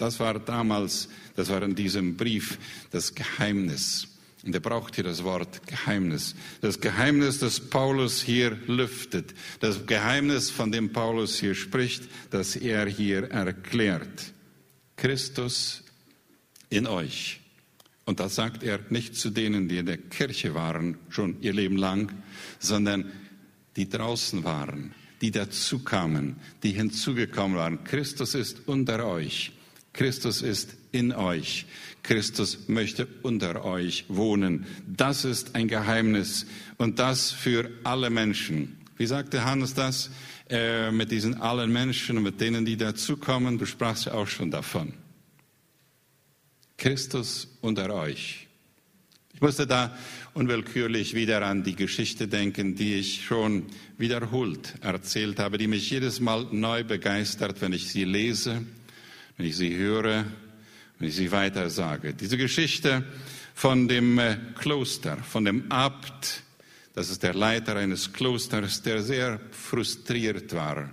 Das 0.00 0.18
war 0.18 0.38
damals, 0.38 1.10
das 1.36 1.50
war 1.50 1.62
in 1.62 1.74
diesem 1.74 2.16
Brief 2.16 2.58
das 2.90 3.14
Geheimnis. 3.14 4.08
Und 4.42 4.54
er 4.54 4.60
braucht 4.60 4.94
hier 4.94 5.04
das 5.04 5.24
Wort 5.24 5.66
Geheimnis. 5.66 6.34
Das 6.62 6.80
Geheimnis, 6.80 7.38
das 7.38 7.60
Paulus 7.60 8.22
hier 8.22 8.56
lüftet. 8.66 9.34
Das 9.60 9.84
Geheimnis, 9.84 10.48
von 10.48 10.72
dem 10.72 10.90
Paulus 10.94 11.38
hier 11.38 11.54
spricht, 11.54 12.04
das 12.30 12.56
er 12.56 12.86
hier 12.86 13.30
erklärt. 13.30 14.32
Christus 14.96 15.84
in 16.70 16.86
euch. 16.86 17.40
Und 18.06 18.20
das 18.20 18.36
sagt 18.36 18.62
er 18.62 18.80
nicht 18.88 19.16
zu 19.16 19.28
denen, 19.28 19.68
die 19.68 19.76
in 19.76 19.84
der 19.84 19.98
Kirche 19.98 20.54
waren, 20.54 20.96
schon 21.10 21.36
ihr 21.42 21.52
Leben 21.52 21.76
lang, 21.76 22.10
sondern 22.58 23.12
die 23.76 23.90
draußen 23.90 24.44
waren, 24.44 24.94
die 25.20 25.30
dazu 25.30 25.80
kamen, 25.80 26.36
die 26.62 26.72
hinzugekommen 26.72 27.58
waren. 27.58 27.84
Christus 27.84 28.34
ist 28.34 28.66
unter 28.66 29.06
euch. 29.06 29.52
Christus 29.92 30.42
ist 30.42 30.76
in 30.92 31.12
euch. 31.12 31.66
Christus 32.02 32.68
möchte 32.68 33.06
unter 33.22 33.64
euch 33.64 34.04
wohnen. 34.08 34.66
Das 34.86 35.24
ist 35.24 35.54
ein 35.54 35.68
Geheimnis 35.68 36.46
und 36.78 36.98
das 36.98 37.30
für 37.30 37.70
alle 37.84 38.10
Menschen. 38.10 38.78
Wie 38.96 39.06
sagte 39.06 39.44
Hannes 39.44 39.74
das? 39.74 40.10
Äh, 40.48 40.90
mit 40.90 41.10
diesen 41.10 41.40
allen 41.40 41.72
Menschen 41.72 42.16
und 42.16 42.24
mit 42.24 42.40
denen, 42.40 42.64
die 42.64 42.76
dazukommen. 42.76 43.58
Du 43.58 43.66
sprachst 43.66 44.06
ja 44.06 44.14
auch 44.14 44.26
schon 44.26 44.50
davon. 44.50 44.94
Christus 46.76 47.48
unter 47.60 47.92
euch. 47.94 48.48
Ich 49.32 49.40
musste 49.40 49.66
da 49.66 49.96
unwillkürlich 50.34 51.14
wieder 51.14 51.46
an 51.46 51.62
die 51.62 51.76
Geschichte 51.76 52.26
denken, 52.28 52.74
die 52.74 52.96
ich 52.96 53.24
schon 53.24 53.66
wiederholt 53.96 54.74
erzählt 54.80 55.38
habe, 55.38 55.56
die 55.56 55.66
mich 55.66 55.88
jedes 55.90 56.20
Mal 56.20 56.46
neu 56.50 56.84
begeistert, 56.84 57.60
wenn 57.60 57.72
ich 57.72 57.90
sie 57.90 58.04
lese 58.04 58.66
wenn 59.40 59.46
ich 59.46 59.56
sie 59.56 59.74
höre, 59.74 60.26
wenn 60.98 61.08
ich 61.08 61.16
sie 61.16 61.32
weiter 61.32 61.70
sage. 61.70 62.12
Diese 62.12 62.36
Geschichte 62.36 63.06
von 63.54 63.88
dem 63.88 64.18
äh, 64.18 64.36
Kloster, 64.54 65.16
von 65.16 65.46
dem 65.46 65.72
Abt, 65.72 66.42
das 66.92 67.08
ist 67.08 67.22
der 67.22 67.32
Leiter 67.32 67.74
eines 67.76 68.12
Klosters, 68.12 68.82
der 68.82 69.02
sehr 69.02 69.40
frustriert 69.50 70.52
war. 70.54 70.90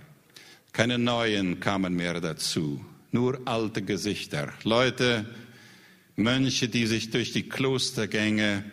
Keine 0.72 0.96
neuen 0.96 1.60
kamen 1.60 1.94
mehr 1.94 2.22
dazu, 2.22 2.82
nur 3.12 3.38
alte 3.44 3.82
Gesichter. 3.82 4.54
Leute, 4.64 5.26
Mönche, 6.16 6.70
die 6.70 6.86
sich 6.86 7.10
durch 7.10 7.32
die 7.32 7.50
Klostergänge 7.50 8.64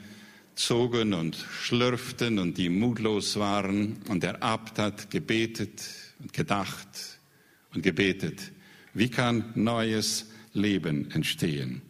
zogen 0.56 1.14
und 1.14 1.36
schlürften 1.36 2.40
und 2.40 2.58
die 2.58 2.70
mutlos 2.70 3.38
waren. 3.38 3.98
Und 4.08 4.24
der 4.24 4.42
Abt 4.42 4.80
hat 4.80 5.12
gebetet 5.12 5.84
und 6.20 6.32
gedacht 6.32 6.88
und 7.74 7.82
gebetet. 7.82 8.54
Wie 8.96 9.10
kann 9.10 9.52
neues 9.56 10.26
Leben 10.54 11.12
entstehen? 11.12 11.82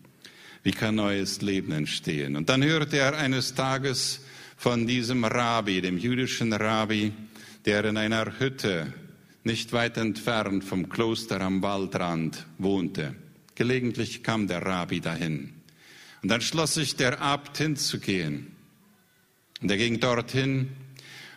Wie 0.63 0.71
kann 0.71 0.95
neues 0.95 1.41
Leben 1.41 1.71
entstehen? 1.71 2.35
Und 2.35 2.49
dann 2.49 2.63
hörte 2.63 2.97
er 2.97 3.15
eines 3.15 3.53
Tages 3.53 4.21
von 4.57 4.87
diesem 4.87 5.23
Rabbi, 5.23 5.81
dem 5.81 5.99
jüdischen 5.99 6.51
Rabbi, 6.51 7.13
der 7.65 7.85
in 7.85 7.97
einer 7.97 8.39
Hütte 8.39 8.91
nicht 9.43 9.71
weit 9.71 9.97
entfernt 9.97 10.63
vom 10.63 10.89
Kloster 10.89 11.39
am 11.41 11.61
Waldrand 11.61 12.47
wohnte. 12.57 13.13
Gelegentlich 13.53 14.23
kam 14.23 14.47
der 14.47 14.65
Rabbi 14.65 14.99
dahin. 14.99 15.53
Und 16.23 16.29
dann 16.29 16.41
schloss 16.41 16.73
sich 16.73 16.95
der 16.95 17.21
Abt 17.21 17.59
hinzugehen. 17.59 18.47
Und 19.61 19.69
er 19.69 19.77
ging 19.77 19.99
dorthin 19.99 20.69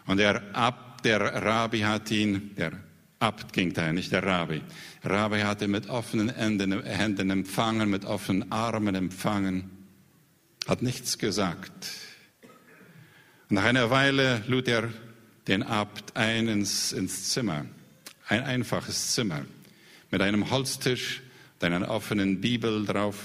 und 0.07 0.17
der 0.17 0.57
Abt, 0.57 1.05
der 1.05 1.21
Rabbi 1.21 1.81
hat 1.81 2.11
ihn, 2.11 2.53
der 2.57 2.73
Abt 3.21 3.53
ging 3.53 3.73
dahin, 3.73 3.97
nicht 3.97 4.13
der 4.13 4.23
Rabbi, 4.23 4.63
Rabbi 5.03 5.41
hatte 5.41 5.67
mit 5.67 5.89
offenen 5.89 6.29
Händen 6.29 7.31
empfangen, 7.31 7.91
mit 7.91 8.05
offenen 8.05 8.53
Armen 8.53 8.95
empfangen, 8.95 9.71
hat 10.69 10.83
nichts 10.83 11.19
gesagt. 11.19 11.91
nach 13.49 13.65
einer 13.65 13.91
Weile 13.91 14.45
lud 14.47 14.69
er 14.69 14.91
den 15.49 15.63
Abt 15.63 16.17
ein 16.17 16.47
ins, 16.47 16.93
ins 16.93 17.31
Zimmer, 17.31 17.65
ein 18.29 18.45
einfaches 18.45 19.15
Zimmer, 19.15 19.45
mit 20.11 20.23
einem 20.23 20.51
Holztisch, 20.51 21.23
und 21.61 21.65
einer 21.65 21.89
offenen 21.89 22.41
Bibel 22.41 22.87
drauf. 22.87 23.17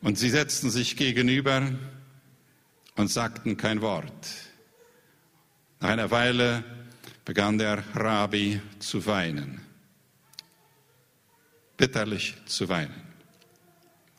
Und 0.00 0.18
sie 0.18 0.30
setzten 0.30 0.70
sich 0.70 0.96
gegenüber 0.96 1.70
und 2.96 3.08
sagten 3.08 3.56
kein 3.56 3.80
Wort. 3.80 4.10
Nach 5.78 5.90
einer 5.90 6.10
Weile 6.10 6.64
begann 7.24 7.58
der 7.58 7.84
Rabbi 7.94 8.60
zu 8.78 9.04
weinen 9.06 9.60
bitterlich 11.80 12.34
zu 12.44 12.68
weinen. 12.68 12.94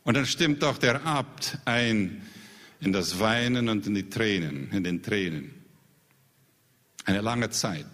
Und 0.02 0.16
dann 0.16 0.26
stimmt 0.26 0.64
auch 0.64 0.78
der 0.78 1.06
Abt 1.06 1.58
ein 1.64 2.26
in 2.80 2.92
das 2.92 3.20
Weinen 3.20 3.68
und 3.68 3.86
in 3.86 3.94
die 3.94 4.10
Tränen, 4.10 4.72
in 4.72 4.82
den 4.82 5.00
Tränen. 5.00 5.54
Eine 7.04 7.20
lange 7.20 7.50
Zeit. 7.50 7.86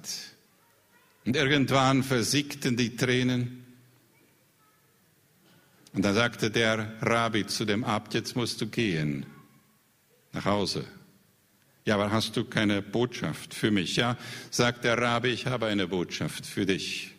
Und 1.26 1.36
irgendwann 1.36 2.02
versiegten 2.02 2.78
die 2.78 2.96
Tränen. 2.96 3.66
Und 5.92 6.02
dann 6.02 6.14
sagte 6.14 6.50
der 6.50 6.94
Rabbi 7.02 7.46
zu 7.46 7.66
dem 7.66 7.84
Abt, 7.84 8.14
jetzt 8.14 8.36
musst 8.36 8.62
du 8.62 8.68
gehen 8.68 9.26
nach 10.32 10.46
Hause. 10.46 10.86
Ja, 11.88 11.94
aber 11.94 12.12
hast 12.12 12.36
du 12.36 12.44
keine 12.44 12.82
Botschaft 12.82 13.54
für 13.54 13.70
mich? 13.70 13.96
Ja, 13.96 14.18
sagt 14.50 14.84
der 14.84 14.98
Rabbi, 14.98 15.28
ich 15.28 15.46
habe 15.46 15.68
eine 15.68 15.88
Botschaft 15.88 16.44
für 16.44 16.66
dich. 16.66 17.14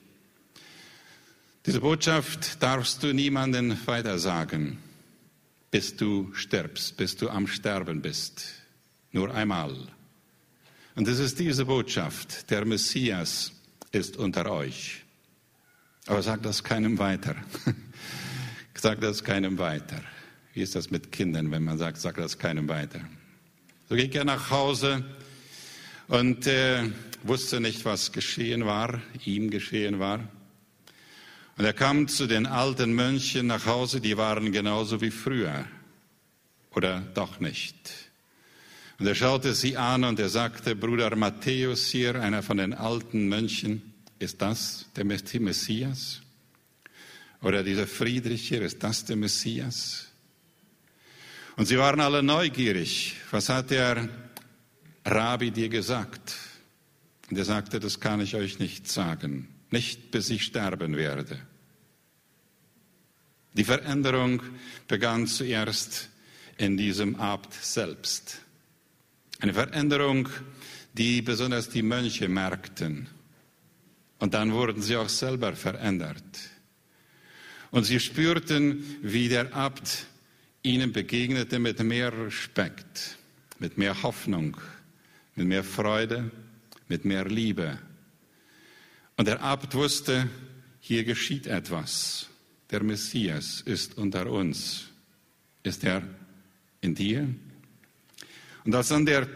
Diese 1.65 1.79
Botschaft 1.81 2.61
darfst 2.61 3.01
du 3.01 3.11
niemandem 3.11 3.75
weitersagen, 3.87 4.77
bis 5.71 5.95
du 5.95 6.31
stirbst, 6.35 6.97
bis 6.97 7.17
du 7.17 7.29
am 7.29 7.47
Sterben 7.47 8.03
bist. 8.03 8.45
Nur 9.11 9.33
einmal. 9.33 9.75
Und 10.93 11.07
es 11.07 11.17
ist 11.17 11.39
diese 11.39 11.65
Botschaft, 11.65 12.51
der 12.51 12.63
Messias 12.63 13.51
ist 13.91 14.17
unter 14.17 14.51
euch. 14.51 15.03
Aber 16.05 16.21
sag 16.21 16.43
das 16.43 16.63
keinem 16.63 16.99
weiter. 16.99 17.35
sag 18.75 19.01
das 19.01 19.23
keinem 19.23 19.57
weiter. 19.57 20.03
Wie 20.53 20.61
ist 20.61 20.75
das 20.75 20.91
mit 20.91 21.11
Kindern, 21.11 21.49
wenn 21.49 21.63
man 21.63 21.79
sagt, 21.79 21.97
sag 21.97 22.17
das 22.17 22.37
keinem 22.37 22.69
weiter? 22.69 23.01
So 23.89 23.95
ging 23.95 24.11
er 24.11 24.23
nach 24.23 24.51
Hause 24.51 25.03
und 26.09 26.45
äh, 26.45 26.83
wusste 27.23 27.59
nicht, 27.59 27.85
was 27.85 28.11
geschehen 28.11 28.63
war, 28.67 29.01
ihm 29.25 29.49
geschehen 29.49 29.97
war. 29.97 30.19
Und 31.57 31.65
er 31.65 31.73
kam 31.73 32.07
zu 32.07 32.27
den 32.27 32.45
alten 32.45 32.93
Mönchen 32.93 33.47
nach 33.47 33.65
Hause, 33.65 33.99
die 33.99 34.15
waren 34.15 34.51
genauso 34.51 35.01
wie 35.01 35.09
früher. 35.09 35.65
Oder 36.75 37.01
doch 37.15 37.39
nicht. 37.39 37.75
Und 38.99 39.07
er 39.07 39.15
schaute 39.15 39.55
sie 39.55 39.75
an 39.75 40.03
und 40.03 40.19
er 40.19 40.29
sagte, 40.29 40.75
Bruder 40.75 41.15
Matthäus 41.15 41.87
hier, 41.87 42.21
einer 42.21 42.43
von 42.43 42.57
den 42.57 42.75
alten 42.75 43.27
Mönchen, 43.27 43.95
ist 44.19 44.39
das 44.39 44.85
der 44.95 45.03
Messias? 45.03 46.21
Oder 47.41 47.63
dieser 47.63 47.87
Friedrich 47.87 48.49
hier, 48.49 48.61
ist 48.61 48.83
das 48.83 49.03
der 49.05 49.15
Messias? 49.15 50.08
Und 51.59 51.65
sie 51.65 51.77
waren 51.77 51.99
alle 51.99 52.23
neugierig. 52.23 53.17
Was 53.31 53.49
hat 53.49 53.71
der 53.71 54.07
Rabbi 55.03 55.51
dir 55.51 55.67
gesagt? 55.67 56.37
Und 57.29 57.37
er 57.37 57.43
sagte, 57.43 57.81
das 57.81 57.99
kann 57.99 58.21
ich 58.21 58.33
euch 58.35 58.59
nicht 58.59 58.87
sagen, 58.87 59.49
nicht 59.69 60.09
bis 60.09 60.29
ich 60.29 60.45
sterben 60.45 60.95
werde. 60.95 61.37
Die 63.55 63.65
Veränderung 63.65 64.41
begann 64.87 65.27
zuerst 65.27 66.07
in 66.57 66.77
diesem 66.77 67.17
Abt 67.17 67.53
selbst. 67.53 68.39
Eine 69.39 69.53
Veränderung, 69.53 70.29
die 70.93 71.21
besonders 71.21 71.67
die 71.67 71.83
Mönche 71.83 72.29
merkten. 72.29 73.09
Und 74.17 74.33
dann 74.33 74.53
wurden 74.53 74.81
sie 74.81 74.95
auch 74.95 75.09
selber 75.09 75.51
verändert. 75.57 76.39
Und 77.69 77.83
sie 77.83 77.99
spürten, 77.99 78.81
wie 79.01 79.27
der 79.27 79.53
Abt 79.53 80.05
ihnen 80.63 80.91
begegnete 80.91 81.59
mit 81.59 81.81
mehr 81.83 82.11
Respekt, 82.11 83.17
mit 83.59 83.77
mehr 83.77 84.01
Hoffnung, 84.03 84.57
mit 85.35 85.47
mehr 85.47 85.63
Freude, 85.63 86.31
mit 86.87 87.05
mehr 87.05 87.25
Liebe. 87.25 87.79
Und 89.17 89.27
der 89.27 89.41
Abt 89.41 89.75
wusste, 89.75 90.29
hier 90.79 91.03
geschieht 91.03 91.47
etwas. 91.47 92.27
Der 92.71 92.83
Messias 92.83 93.61
ist 93.61 93.97
unter 93.97 94.31
uns. 94.31 94.85
Ist 95.63 95.83
er 95.83 96.03
in 96.81 96.95
dir? 96.95 97.27
Und 98.63 98.75
als 98.75 98.89
dann 98.89 99.05
der 99.05 99.27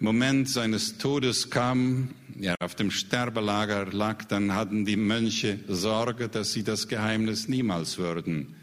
Moment 0.00 0.48
seines 0.48 0.98
Todes 0.98 1.50
kam, 1.50 2.14
er 2.40 2.54
auf 2.60 2.74
dem 2.74 2.90
Sterbelager 2.90 3.86
lag, 3.86 4.24
dann 4.24 4.54
hatten 4.54 4.84
die 4.84 4.96
Mönche 4.96 5.58
Sorge, 5.66 6.28
dass 6.28 6.52
sie 6.52 6.62
das 6.62 6.88
Geheimnis 6.88 7.48
niemals 7.48 7.98
würden 7.98 8.54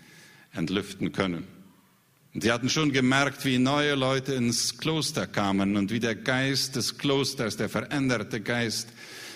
entlüften 0.54 1.12
können. 1.12 1.46
Und 2.36 2.42
sie 2.42 2.52
hatten 2.52 2.70
schon 2.70 2.92
gemerkt, 2.92 3.46
wie 3.46 3.58
neue 3.58 3.96
Leute 3.96 4.34
ins 4.34 4.78
Kloster 4.78 5.26
kamen 5.26 5.78
und 5.78 5.90
wie 5.90 6.02
der 6.02 6.16
Geist 6.16 6.76
des 6.76 6.98
Klosters, 6.98 7.56
der 7.56 7.70
veränderte 7.70 8.42
Geist, 8.42 8.90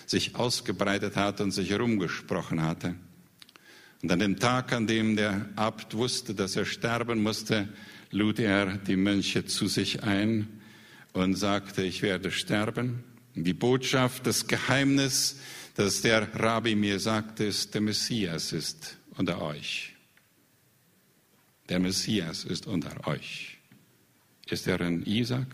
sich 0.05 0.35
ausgebreitet 0.35 1.15
hat 1.15 1.39
und 1.39 1.51
sich 1.51 1.69
herumgesprochen 1.69 2.61
hatte. 2.61 2.95
Und 4.01 4.11
an 4.11 4.19
dem 4.19 4.37
Tag, 4.37 4.73
an 4.73 4.85
dem 4.85 5.15
der 5.15 5.47
Abt 5.55 5.95
wusste, 5.95 6.35
dass 6.35 6.57
er 6.57 6.65
sterben 6.65 7.23
musste, 7.23 7.69
lud 8.11 8.37
er 8.37 8.75
die 8.75 8.97
Mönche 8.97 9.45
zu 9.45 9.69
sich 9.69 10.03
ein 10.03 10.49
und 11.13 11.35
sagte, 11.35 11.83
ich 11.83 12.01
werde 12.01 12.31
sterben. 12.31 13.05
Die 13.33 13.53
Botschaft, 13.53 14.27
das 14.27 14.45
Geheimnis, 14.45 15.37
das 15.75 16.01
der 16.01 16.27
Rabbi 16.35 16.75
mir 16.75 16.99
sagte, 16.99 17.45
ist, 17.45 17.73
der 17.75 17.81
Messias 17.81 18.51
ist 18.51 18.97
unter 19.15 19.41
euch. 19.41 19.95
Der 21.69 21.79
Messias 21.79 22.45
ist 22.45 22.65
unter 22.65 23.07
euch. 23.07 23.57
Ist 24.47 24.67
er 24.67 24.81
in 24.81 25.05
Isaac? 25.05 25.47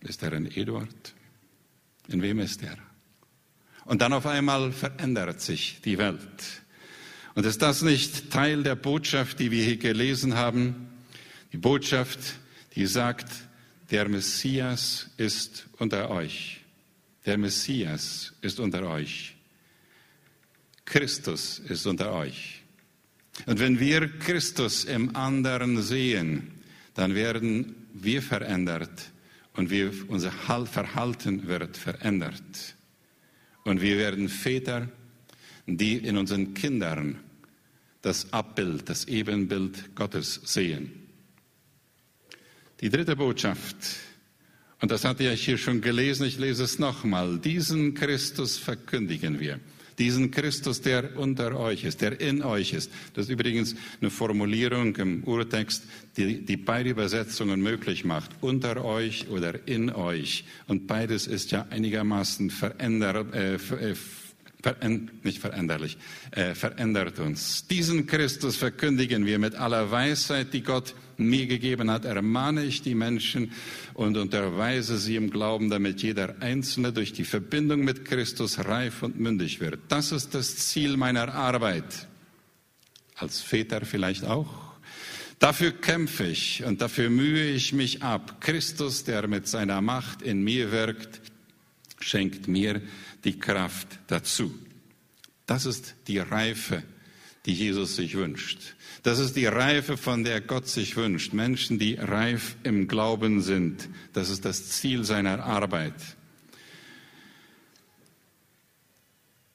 Ist 0.00 0.22
er 0.22 0.32
in 0.32 0.46
Eduard? 0.46 1.14
In 2.08 2.22
wem 2.22 2.38
ist 2.38 2.62
er? 2.62 2.78
Und 3.84 4.00
dann 4.00 4.12
auf 4.12 4.26
einmal 4.26 4.72
verändert 4.72 5.40
sich 5.40 5.80
die 5.84 5.98
Welt. 5.98 6.62
Und 7.34 7.44
ist 7.46 7.62
das 7.62 7.82
nicht 7.82 8.30
Teil 8.30 8.62
der 8.62 8.76
Botschaft, 8.76 9.40
die 9.40 9.50
wir 9.50 9.64
hier 9.64 9.76
gelesen 9.76 10.34
haben? 10.34 10.88
Die 11.52 11.58
Botschaft, 11.58 12.18
die 12.76 12.86
sagt, 12.86 13.30
der 13.90 14.08
Messias 14.08 15.10
ist 15.16 15.66
unter 15.78 16.10
euch. 16.10 16.60
Der 17.24 17.38
Messias 17.38 18.34
ist 18.40 18.60
unter 18.60 18.88
euch. 18.88 19.34
Christus 20.84 21.58
ist 21.58 21.86
unter 21.86 22.12
euch. 22.12 22.62
Und 23.44 23.60
wenn 23.60 23.78
wir 23.78 24.08
Christus 24.18 24.84
im 24.84 25.14
anderen 25.14 25.82
sehen, 25.82 26.62
dann 26.94 27.14
werden 27.14 27.74
wir 27.92 28.22
verändert 28.22 29.10
und 29.54 29.70
wir, 29.70 29.92
unser 30.08 30.32
Verhalten 30.32 31.46
wird 31.46 31.76
verändert. 31.76 32.76
Und 33.64 33.80
wir 33.80 33.98
werden 33.98 34.28
Väter, 34.28 34.88
die 35.66 35.96
in 35.96 36.16
unseren 36.16 36.54
Kindern 36.54 37.18
das 38.02 38.32
Abbild, 38.32 38.88
das 38.88 39.06
Ebenbild 39.06 39.94
Gottes 39.96 40.40
sehen. 40.44 40.92
Die 42.80 42.90
dritte 42.90 43.16
Botschaft, 43.16 43.76
und 44.80 44.90
das 44.90 45.04
hatte 45.04 45.28
ich 45.28 45.44
hier 45.44 45.58
schon 45.58 45.80
gelesen, 45.80 46.26
ich 46.26 46.38
lese 46.38 46.64
es 46.64 46.78
nochmal, 46.78 47.38
diesen 47.38 47.94
Christus 47.94 48.58
verkündigen 48.58 49.40
wir. 49.40 49.58
Diesen 49.98 50.30
Christus, 50.30 50.82
der 50.82 51.16
unter 51.16 51.58
euch 51.58 51.84
ist, 51.84 52.02
der 52.02 52.20
in 52.20 52.42
euch 52.42 52.72
ist. 52.72 52.90
Das 53.14 53.26
ist 53.26 53.30
übrigens 53.30 53.74
eine 54.00 54.10
Formulierung 54.10 54.94
im 54.96 55.24
Urtext, 55.24 55.84
die, 56.16 56.44
die 56.44 56.56
beide 56.56 56.90
Übersetzungen 56.90 57.60
möglich 57.62 58.04
macht. 58.04 58.30
Unter 58.40 58.84
euch 58.84 59.28
oder 59.28 59.66
in 59.66 59.90
euch. 59.90 60.44
Und 60.66 60.86
beides 60.86 61.26
ist 61.26 61.50
ja 61.50 61.66
einigermaßen 61.70 62.50
verändert, 62.50 63.34
äh, 63.34 63.54
äh 63.54 63.94
nicht 65.22 65.38
veränderlich, 65.38 65.96
äh, 66.32 66.54
verändert 66.54 67.20
uns. 67.20 67.68
Diesen 67.68 68.06
Christus 68.06 68.56
verkündigen 68.56 69.24
wir 69.24 69.38
mit 69.38 69.54
aller 69.54 69.92
Weisheit, 69.92 70.52
die 70.52 70.62
Gott 70.62 70.94
mir 71.18 71.46
gegeben 71.46 71.90
hat, 71.90 72.04
ermahne 72.04 72.64
ich 72.64 72.82
die 72.82 72.94
Menschen 72.94 73.52
und 73.94 74.16
unterweise 74.16 74.98
sie 74.98 75.16
im 75.16 75.30
Glauben, 75.30 75.70
damit 75.70 76.02
jeder 76.02 76.36
Einzelne 76.40 76.92
durch 76.92 77.12
die 77.12 77.24
Verbindung 77.24 77.84
mit 77.84 78.04
Christus 78.04 78.58
reif 78.64 79.02
und 79.02 79.18
mündig 79.18 79.60
wird. 79.60 79.80
Das 79.88 80.12
ist 80.12 80.34
das 80.34 80.56
Ziel 80.56 80.96
meiner 80.96 81.34
Arbeit. 81.34 82.06
Als 83.14 83.40
Väter 83.40 83.86
vielleicht 83.86 84.24
auch. 84.24 84.66
Dafür 85.38 85.72
kämpfe 85.72 86.24
ich 86.26 86.64
und 86.64 86.80
dafür 86.80 87.10
mühe 87.10 87.50
ich 87.50 87.72
mich 87.72 88.02
ab. 88.02 88.40
Christus, 88.40 89.04
der 89.04 89.26
mit 89.28 89.46
seiner 89.48 89.80
Macht 89.82 90.22
in 90.22 90.42
mir 90.42 90.72
wirkt, 90.72 91.20
schenkt 92.00 92.48
mir 92.48 92.80
die 93.24 93.38
Kraft 93.38 93.98
dazu. 94.06 94.54
Das 95.46 95.66
ist 95.66 95.94
die 96.08 96.18
Reife, 96.18 96.82
die 97.46 97.54
Jesus 97.54 97.96
sich 97.96 98.16
wünscht. 98.16 98.74
Das 99.04 99.20
ist 99.20 99.36
die 99.36 99.46
Reife, 99.46 99.96
von 99.96 100.24
der 100.24 100.40
Gott 100.40 100.66
sich 100.66 100.96
wünscht. 100.96 101.32
Menschen, 101.32 101.78
die 101.78 101.94
reif 101.94 102.56
im 102.64 102.88
Glauben 102.88 103.40
sind. 103.40 103.88
Das 104.12 104.30
ist 104.30 104.44
das 104.44 104.68
Ziel 104.70 105.04
seiner 105.04 105.44
Arbeit. 105.44 105.94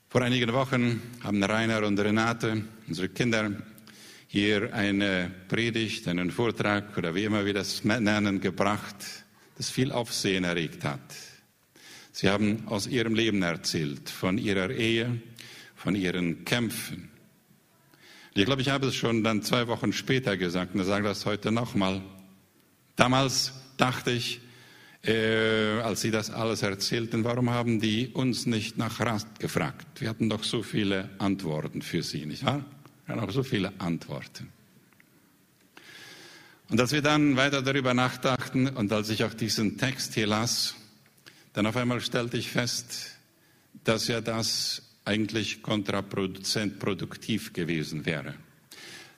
Vor 0.08 0.22
einigen 0.22 0.54
Wochen 0.54 1.02
haben 1.22 1.44
Rainer 1.44 1.86
und 1.86 2.00
Renate, 2.00 2.64
unsere 2.88 3.10
Kinder, 3.10 3.52
hier 4.28 4.74
eine 4.74 5.30
Predigt, 5.50 6.08
einen 6.08 6.32
Vortrag 6.32 6.98
oder 6.98 7.14
wie 7.14 7.26
immer 7.26 7.46
wir 7.46 7.54
das 7.54 7.84
nennen, 7.84 8.40
gebracht, 8.40 8.96
das 9.58 9.70
viel 9.70 9.92
Aufsehen 9.92 10.46
erregt 10.46 10.86
hat. 10.86 11.02
Sie 12.14 12.30
haben 12.30 12.68
aus 12.68 12.88
ihrem 12.88 13.16
Leben 13.16 13.42
erzählt, 13.42 14.10
von 14.10 14.38
ihrer 14.38 14.70
Ehe, 14.70 15.22
von 15.76 15.96
ihren 15.96 16.46
Kämpfen, 16.46 17.11
ich 18.34 18.46
glaube, 18.46 18.62
ich 18.62 18.70
habe 18.70 18.88
es 18.88 18.96
schon 18.96 19.24
dann 19.24 19.44
zwei 19.44 19.68
Wochen 19.68 19.92
später 19.92 20.38
gesagt 20.38 20.74
und 20.74 20.84
sage 20.84 21.04
das 21.04 21.26
heute 21.26 21.52
nochmal. 21.52 22.02
Damals 22.96 23.54
dachte 23.78 24.12
ich, 24.12 24.40
äh, 25.04 25.80
als 25.82 26.02
Sie 26.02 26.12
das 26.12 26.30
alles 26.30 26.62
erzählten, 26.62 27.24
warum 27.24 27.50
haben 27.50 27.82
die 27.82 28.08
uns 28.10 28.46
nicht 28.46 28.78
nach 28.78 29.00
Rast 29.00 29.40
gefragt? 29.40 30.00
Wir 30.00 30.10
hatten 30.10 30.30
doch 30.30 30.44
so 30.44 30.64
viele 30.64 31.10
Antworten 31.18 31.82
für 31.82 32.04
Sie, 32.04 32.26
nicht 32.26 32.46
wahr? 32.46 32.64
Wir 33.06 33.16
hatten 33.16 33.28
auch 33.28 33.34
so 33.34 33.44
viele 33.44 33.74
Antworten. 33.80 34.50
Und 36.70 36.80
als 36.80 36.94
wir 36.94 37.02
dann 37.02 37.36
weiter 37.36 37.62
darüber 37.62 37.94
nachdachten 37.94 38.70
und 38.70 38.94
als 38.94 39.10
ich 39.10 39.26
auch 39.26 39.34
diesen 39.34 39.78
Text 39.78 40.14
hier 40.14 40.28
las, 40.28 40.76
dann 41.52 41.66
auf 41.66 41.76
einmal 41.76 42.00
stellte 42.00 42.38
ich 42.38 42.50
fest, 42.50 43.18
dass 43.84 44.08
ja 44.08 44.22
das 44.22 44.84
eigentlich 45.06 45.62
kontraproduktiv 45.62 47.54
gewesen 47.54 48.06
wäre. 48.06 48.36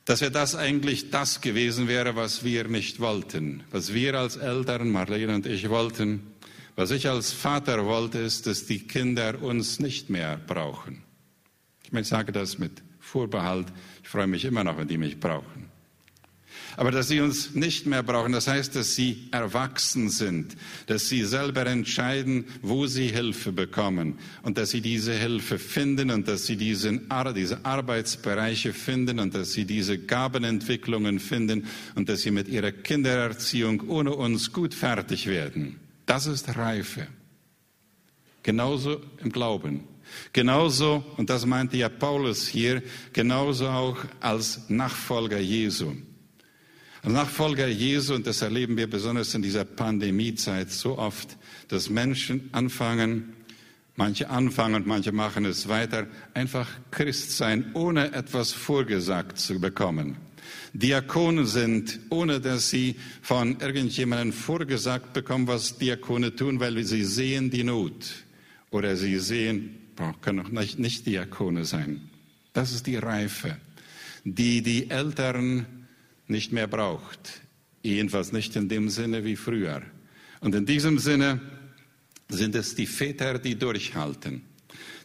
Dass 0.05 0.19
ja 0.19 0.29
das 0.29 0.55
eigentlich 0.55 1.11
das 1.11 1.41
gewesen 1.41 1.87
wäre, 1.87 2.15
was 2.15 2.43
wir 2.43 2.67
nicht 2.67 2.99
wollten, 2.99 3.63
was 3.71 3.93
wir 3.93 4.15
als 4.15 4.35
Eltern, 4.35 4.91
Marlene 4.91 5.35
und 5.35 5.45
ich 5.45 5.69
wollten, 5.69 6.33
was 6.75 6.91
ich 6.91 7.07
als 7.07 7.31
Vater 7.31 7.85
wollte, 7.85 8.17
ist, 8.17 8.47
dass 8.47 8.65
die 8.65 8.79
Kinder 8.79 9.41
uns 9.41 9.79
nicht 9.79 10.09
mehr 10.09 10.37
brauchen. 10.37 11.03
Ich 11.91 12.07
sage 12.07 12.31
das 12.31 12.57
mit 12.57 12.81
Vorbehalt. 12.99 13.67
Ich 14.01 14.09
freue 14.09 14.27
mich 14.27 14.43
immer 14.45 14.63
noch, 14.63 14.77
wenn 14.77 14.87
die 14.87 14.97
mich 14.97 15.19
brauchen. 15.19 15.72
Aber 16.77 16.91
dass 16.91 17.07
sie 17.07 17.19
uns 17.19 17.53
nicht 17.55 17.85
mehr 17.85 18.03
brauchen. 18.03 18.31
Das 18.31 18.47
heißt, 18.47 18.75
dass 18.75 18.95
sie 18.95 19.27
erwachsen 19.31 20.09
sind, 20.09 20.55
dass 20.87 21.09
sie 21.09 21.23
selber 21.23 21.65
entscheiden, 21.65 22.45
wo 22.61 22.87
sie 22.87 23.07
Hilfe 23.07 23.51
bekommen 23.51 24.19
und 24.41 24.57
dass 24.57 24.71
sie 24.71 24.81
diese 24.81 25.13
Hilfe 25.13 25.59
finden 25.59 26.11
und 26.11 26.27
dass 26.27 26.45
sie 26.45 26.55
diesen, 26.55 27.09
diese 27.35 27.65
Arbeitsbereiche 27.65 28.73
finden 28.73 29.19
und 29.19 29.35
dass 29.35 29.53
sie 29.53 29.65
diese 29.65 29.97
Gabenentwicklungen 29.97 31.19
finden 31.19 31.67
und 31.95 32.09
dass 32.09 32.21
sie 32.21 32.31
mit 32.31 32.47
ihrer 32.47 32.71
Kindererziehung 32.71 33.89
ohne 33.89 34.13
uns 34.13 34.51
gut 34.51 34.73
fertig 34.73 35.27
werden. 35.27 35.79
Das 36.05 36.27
ist 36.27 36.55
Reife. 36.55 37.07
Genauso 38.41 39.01
im 39.21 39.31
Glauben. 39.31 39.85
Genauso, 40.31 41.03
und 41.17 41.29
das 41.29 41.45
meinte 41.45 41.77
ja 41.77 41.89
Paulus 41.89 42.47
hier, 42.47 42.83
genauso 43.13 43.67
auch 43.67 43.97
als 44.19 44.69
Nachfolger 44.69 45.39
Jesu. 45.39 45.93
Nachfolger 47.11 47.67
Jesu, 47.67 48.13
und 48.15 48.25
das 48.25 48.41
erleben 48.41 48.77
wir 48.77 48.89
besonders 48.89 49.35
in 49.35 49.41
dieser 49.41 49.65
Pandemiezeit 49.65 50.71
so 50.71 50.97
oft, 50.97 51.37
dass 51.67 51.89
Menschen 51.89 52.49
anfangen, 52.53 53.33
manche 53.97 54.29
anfangen 54.29 54.75
und 54.75 54.87
manche 54.87 55.11
machen 55.11 55.43
es 55.43 55.67
weiter, 55.67 56.07
einfach 56.33 56.69
Christ 56.91 57.35
sein, 57.35 57.71
ohne 57.73 58.13
etwas 58.13 58.53
vorgesagt 58.53 59.37
zu 59.37 59.59
bekommen. 59.59 60.15
Diakone 60.71 61.45
sind, 61.45 61.99
ohne 62.09 62.39
dass 62.39 62.69
sie 62.69 62.95
von 63.21 63.59
irgendjemandem 63.59 64.31
vorgesagt 64.31 65.11
bekommen, 65.11 65.47
was 65.47 65.77
Diakone 65.77 66.35
tun, 66.35 66.61
weil 66.61 66.83
sie 66.85 67.03
sehen 67.03 67.49
die 67.49 67.65
Not. 67.65 68.23
Oder 68.71 68.95
sie 68.95 69.19
sehen, 69.19 69.77
können 70.21 70.39
auch 70.39 70.49
nicht, 70.49 70.79
nicht 70.79 71.05
Diakone 71.05 71.65
sein. 71.65 72.09
Das 72.53 72.71
ist 72.71 72.87
die 72.87 72.95
Reife, 72.95 73.57
die 74.23 74.61
die 74.61 74.89
Eltern 74.89 75.82
nicht 76.33 76.51
mehr 76.51 76.67
braucht. 76.67 77.41
Jedenfalls 77.81 78.33
nicht 78.33 78.57
in 78.57 78.67
dem 78.67 78.89
Sinne 78.89 79.23
wie 79.23 79.37
früher. 79.37 79.81
Und 80.41 80.53
in 80.55 80.65
diesem 80.65 80.99
Sinne 80.99 81.39
sind 82.27 82.55
es 82.55 82.75
die 82.75 82.87
Väter, 82.87 83.39
die 83.39 83.55
durchhalten. 83.55 84.41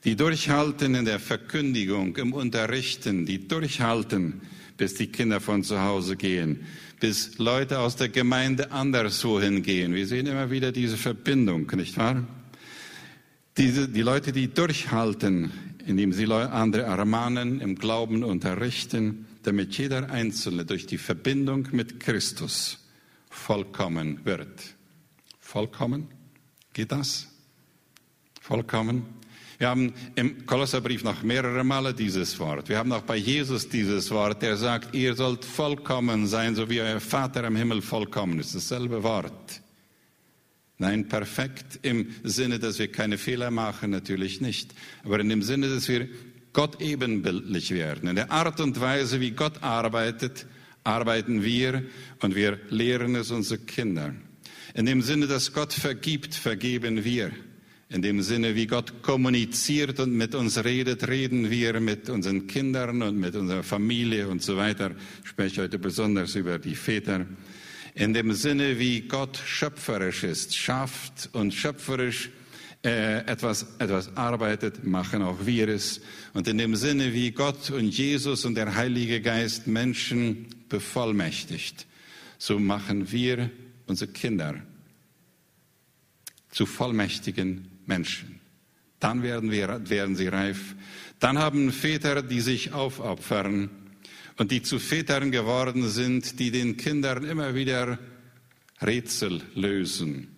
Die 0.04 0.16
durchhalten 0.16 0.94
in 0.94 1.04
der 1.04 1.20
Verkündigung, 1.20 2.16
im 2.16 2.32
Unterrichten, 2.32 3.26
die 3.26 3.46
durchhalten, 3.46 4.40
bis 4.76 4.94
die 4.94 5.08
Kinder 5.08 5.40
von 5.40 5.62
zu 5.62 5.80
Hause 5.80 6.16
gehen, 6.16 6.64
bis 6.98 7.38
Leute 7.38 7.78
aus 7.78 7.96
der 7.96 8.08
Gemeinde 8.08 8.72
anderswo 8.72 9.40
hingehen. 9.40 9.94
Wir 9.94 10.06
sehen 10.06 10.26
immer 10.26 10.50
wieder 10.50 10.72
diese 10.72 10.96
Verbindung, 10.96 11.70
nicht 11.76 11.96
wahr? 11.96 12.26
Diese, 13.56 13.88
die 13.88 14.02
Leute, 14.02 14.32
die 14.32 14.48
durchhalten, 14.48 15.50
indem 15.84 16.12
sie 16.12 16.26
andere 16.32 16.82
ermahnen, 16.82 17.60
im 17.60 17.74
Glauben 17.74 18.22
unterrichten, 18.22 19.26
damit 19.42 19.77
jeder 19.79 20.11
Einzelne 20.11 20.64
durch 20.64 20.87
die 20.87 20.98
Verbindung 20.98 21.68
mit 21.72 22.01
Christus 22.01 22.87
vollkommen 23.31 24.24
wird. 24.24 24.74
Vollkommen? 25.40 26.09
Geht 26.72 26.92
das? 26.92 27.29
Vollkommen? 28.40 29.07
Wir 29.59 29.68
haben 29.68 29.92
im 30.14 30.46
Kolosserbrief 30.46 31.03
noch 31.03 31.24
mehrere 31.24 31.64
Male 31.64 31.92
dieses 31.92 32.38
Wort. 32.38 32.68
Wir 32.68 32.79
haben 32.79 32.92
auch 32.92 33.03
bei 33.03 33.16
Jesus 33.16 33.68
dieses 33.68 34.11
Wort, 34.12 34.40
der 34.40 34.57
sagt, 34.57 34.94
ihr 34.94 35.14
sollt 35.14 35.44
vollkommen 35.44 36.29
sein, 36.29 36.55
so 36.55 36.70
wie 36.70 36.81
euer 36.81 37.01
Vater 37.01 37.42
im 37.44 37.57
Himmel 37.57 37.83
vollkommen 37.83 38.38
ist. 38.38 38.55
Dasselbe 38.55 39.03
Wort. 39.03 39.61
Nein, 40.79 41.09
perfekt 41.09 41.81
im 41.83 42.14
Sinne, 42.22 42.61
dass 42.61 42.79
wir 42.79 42.92
keine 42.92 43.18
Fehler 43.18 43.51
machen, 43.51 43.90
natürlich 43.90 44.40
nicht. 44.40 44.74
Aber 45.03 45.18
in 45.18 45.29
dem 45.29 45.42
Sinne, 45.42 45.68
dass 45.68 45.88
wir 45.88 46.09
Gott 46.52 46.80
ebenbildlich 46.80 47.70
werden. 47.72 48.08
In 48.08 48.16
der 48.16 48.30
Art 48.30 48.61
und 48.61 48.80
Weise, 48.80 49.20
wie 49.20 49.32
Gott 49.32 49.62
arbeitet, 49.62 50.46
arbeiten 50.84 51.42
wir 51.42 51.84
und 52.20 52.34
wir 52.34 52.58
lehren 52.70 53.14
es 53.14 53.30
unsere 53.30 53.61
Kinder. 53.61 54.14
In 54.74 54.87
dem 54.87 55.02
Sinne, 55.02 55.26
dass 55.26 55.52
Gott 55.52 55.72
vergibt, 55.72 56.34
vergeben 56.34 57.04
wir. 57.04 57.30
In 57.90 58.02
dem 58.02 58.20
Sinne, 58.20 58.54
wie 58.54 58.66
Gott 58.66 59.02
kommuniziert 59.02 59.98
und 59.98 60.12
mit 60.12 60.34
uns 60.34 60.62
redet, 60.62 61.08
reden 61.08 61.50
wir 61.50 61.80
mit 61.80 62.11
unseren 62.11 62.46
Kindern 62.46 63.02
und 63.02 63.18
mit 63.18 63.34
unserer 63.34 63.62
Familie 63.62 64.28
und 64.28 64.42
so 64.42 64.56
weiter. 64.56 64.90
Ich 65.22 65.30
spreche 65.30 65.62
heute 65.62 65.78
besonders 65.78 66.34
über 66.34 66.58
die 66.58 66.76
Väter 66.76 67.26
in 67.98 68.14
dem 68.14 68.32
Sinne, 68.32 68.78
wie 68.78 69.00
Gott 69.00 69.37
schöpferisch 69.44 70.22
ist, 70.22 70.56
schafft 70.56 71.30
und 71.32 71.52
schöpferisch 71.52 72.30
äh, 72.88 73.18
etwas, 73.27 73.66
etwas 73.79 74.16
arbeitet, 74.16 74.85
machen 74.85 75.22
auch 75.22 75.44
wir 75.44 75.68
es. 75.68 76.01
Und 76.33 76.48
in 76.48 76.59
dem 76.59 76.74
Sinne, 76.74 77.12
wie 77.12 77.31
Gott 77.33 77.70
und 77.70 77.88
Jesus 77.90 78.44
und 78.44 78.55
der 78.55 78.74
Heilige 78.74 79.20
Geist 79.20 79.66
Menschen 79.66 80.46
bevollmächtigt, 80.68 81.87
so 82.38 82.59
machen 82.59 83.12
wir 83.12 83.51
unsere 83.87 84.11
Kinder 84.11 84.55
zu 86.51 86.64
vollmächtigen 86.64 87.68
Menschen. 87.85 88.40
Dann 89.01 89.22
werden, 89.22 89.51
wir, 89.51 89.88
werden 89.90 90.16
sie 90.16 90.29
reif. 90.29 90.74
Dann 91.20 91.38
haben 91.38 91.72
Väter, 91.72 92.22
die 92.22 92.40
sich 92.40 92.72
aufopfern, 92.72 93.70
und 94.38 94.53
die 94.53 94.62
zu 94.62 94.79
Vätern 94.79 95.31
geworden 95.31 95.88
sind, 95.88 96.38
die 96.38 96.51
den 96.51 96.77
Kindern 96.77 97.24
immer 97.24 97.55
wieder 97.55 97.98
Rätsel 98.81 99.42
lösen, 99.55 100.29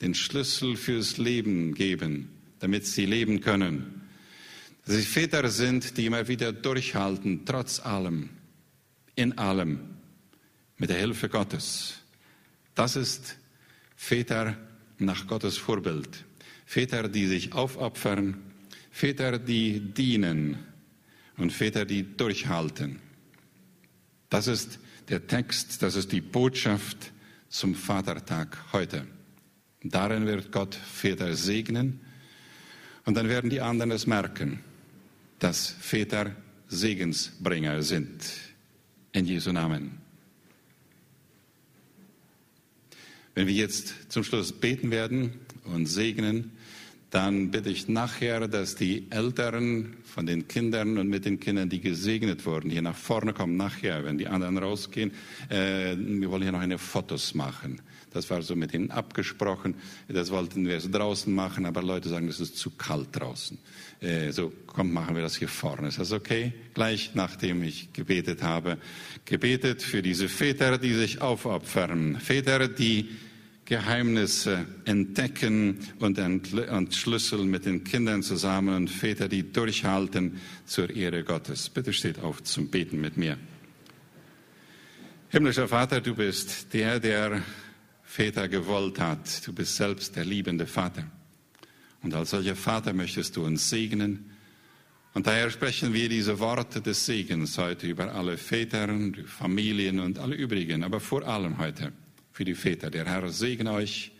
den 0.00 0.14
Schlüssel 0.14 0.76
fürs 0.76 1.18
Leben 1.18 1.74
geben, 1.74 2.30
damit 2.58 2.86
sie 2.86 3.06
leben 3.06 3.40
können. 3.40 4.02
Dass 4.84 4.96
sie 4.96 5.02
Väter 5.02 5.48
sind, 5.48 5.96
die 5.96 6.06
immer 6.06 6.28
wieder 6.28 6.52
durchhalten, 6.52 7.44
trotz 7.44 7.80
allem, 7.80 8.30
in 9.14 9.36
allem, 9.38 9.80
mit 10.78 10.90
der 10.90 10.98
Hilfe 10.98 11.28
Gottes. 11.28 11.98
Das 12.74 12.96
ist 12.96 13.36
Väter 13.94 14.56
nach 14.98 15.26
Gottes 15.26 15.58
Vorbild. 15.58 16.24
Väter, 16.64 17.08
die 17.08 17.26
sich 17.26 17.52
aufopfern, 17.52 18.38
Väter, 18.90 19.38
die 19.38 19.80
dienen, 19.80 20.58
und 21.36 21.52
Väter, 21.52 21.84
die 21.84 22.16
durchhalten. 22.16 23.00
Das 24.28 24.46
ist 24.46 24.78
der 25.08 25.26
Text, 25.26 25.82
das 25.82 25.96
ist 25.96 26.12
die 26.12 26.20
Botschaft 26.20 27.12
zum 27.48 27.74
Vatertag 27.74 28.58
heute. 28.72 29.06
Darin 29.82 30.26
wird 30.26 30.52
Gott 30.52 30.74
Väter 30.74 31.34
segnen 31.34 32.00
und 33.06 33.14
dann 33.16 33.28
werden 33.28 33.50
die 33.50 33.60
anderen 33.60 33.90
es 33.90 34.06
merken, 34.06 34.60
dass 35.38 35.68
Väter 35.68 36.36
Segensbringer 36.68 37.82
sind. 37.82 38.22
In 39.12 39.26
Jesu 39.26 39.50
Namen. 39.50 39.98
Wenn 43.34 43.48
wir 43.48 43.54
jetzt 43.54 44.12
zum 44.12 44.22
Schluss 44.22 44.52
beten 44.52 44.92
werden 44.92 45.32
und 45.64 45.86
segnen, 45.86 46.52
dann 47.10 47.50
bitte 47.50 47.70
ich 47.70 47.88
nachher, 47.88 48.46
dass 48.46 48.76
die 48.76 49.10
Eltern 49.10 49.96
von 50.04 50.26
den 50.26 50.46
Kindern 50.46 50.96
und 50.98 51.08
mit 51.08 51.24
den 51.24 51.40
Kindern, 51.40 51.68
die 51.68 51.80
gesegnet 51.80 52.46
wurden, 52.46 52.70
hier 52.70 52.82
nach 52.82 52.96
vorne 52.96 53.32
kommen, 53.32 53.56
nachher, 53.56 54.04
wenn 54.04 54.16
die 54.16 54.28
anderen 54.28 54.58
rausgehen. 54.58 55.10
Äh, 55.48 55.96
wir 55.96 56.30
wollen 56.30 56.42
hier 56.42 56.52
noch 56.52 56.60
eine 56.60 56.78
Fotos 56.78 57.34
machen. 57.34 57.80
Das 58.12 58.28
war 58.30 58.42
so 58.42 58.56
mit 58.56 58.74
ihnen 58.74 58.90
abgesprochen. 58.90 59.74
Das 60.08 60.30
wollten 60.30 60.66
wir 60.66 60.78
draußen 60.78 61.32
machen, 61.32 61.64
aber 61.64 61.82
Leute 61.82 62.08
sagen, 62.08 62.28
es 62.28 62.40
ist 62.40 62.56
zu 62.56 62.70
kalt 62.70 63.08
draußen. 63.12 63.58
Äh, 64.00 64.32
so, 64.32 64.52
komm, 64.66 64.92
machen 64.92 65.14
wir 65.14 65.22
das 65.22 65.36
hier 65.36 65.48
vorne. 65.48 65.88
Ist 65.88 65.98
das 65.98 66.12
okay? 66.12 66.52
Gleich 66.74 67.12
nachdem 67.14 67.62
ich 67.62 67.92
gebetet 67.92 68.42
habe. 68.42 68.78
Gebetet 69.24 69.82
für 69.82 70.02
diese 70.02 70.28
Väter, 70.28 70.78
die 70.78 70.94
sich 70.94 71.20
aufopfern. 71.20 72.18
Väter, 72.18 72.68
die 72.68 73.10
Geheimnisse 73.70 74.66
entdecken 74.84 75.78
und 76.00 76.18
entschlüsseln 76.18 77.48
mit 77.48 77.66
den 77.66 77.84
Kindern 77.84 78.24
zusammen 78.24 78.74
und 78.74 78.90
Väter, 78.90 79.28
die 79.28 79.52
durchhalten 79.52 80.40
zur 80.66 80.90
Ehre 80.90 81.22
Gottes. 81.22 81.68
Bitte 81.68 81.92
steht 81.92 82.18
auf 82.18 82.42
zum 82.42 82.68
Beten 82.68 83.00
mit 83.00 83.16
mir. 83.16 83.38
Himmlischer 85.28 85.68
Vater, 85.68 86.00
du 86.00 86.16
bist 86.16 86.74
der, 86.74 86.98
der 86.98 87.42
Väter 88.10 88.48
gewollt 88.48 88.98
hat. 88.98 89.46
Du 89.46 89.52
bist 89.52 89.76
selbst 89.76 90.16
der 90.16 90.24
liebende 90.24 90.66
Vater. 90.66 91.04
Und 92.02 92.12
als 92.12 92.30
solcher 92.30 92.56
Vater 92.56 92.92
möchtest 92.92 93.36
du 93.36 93.44
uns 93.44 93.70
segnen. 93.70 94.32
Und 95.14 95.28
daher 95.28 95.48
sprechen 95.48 95.92
wir 95.94 96.08
diese 96.08 96.40
Worte 96.40 96.80
des 96.80 97.06
Segens 97.06 97.56
heute 97.56 97.86
über 97.86 98.12
alle 98.12 98.36
Väter, 98.36 98.88
die 98.88 99.22
Familien 99.22 100.00
und 100.00 100.18
alle 100.18 100.34
übrigen, 100.34 100.82
aber 100.82 100.98
vor 100.98 101.22
allem 101.24 101.58
heute 101.58 101.92
für 102.32 102.44
die 102.44 102.56
Väter. 102.56 102.90
Der 102.90 103.04
Herr 103.04 103.28
segne 103.30 103.70
euch 103.70 104.10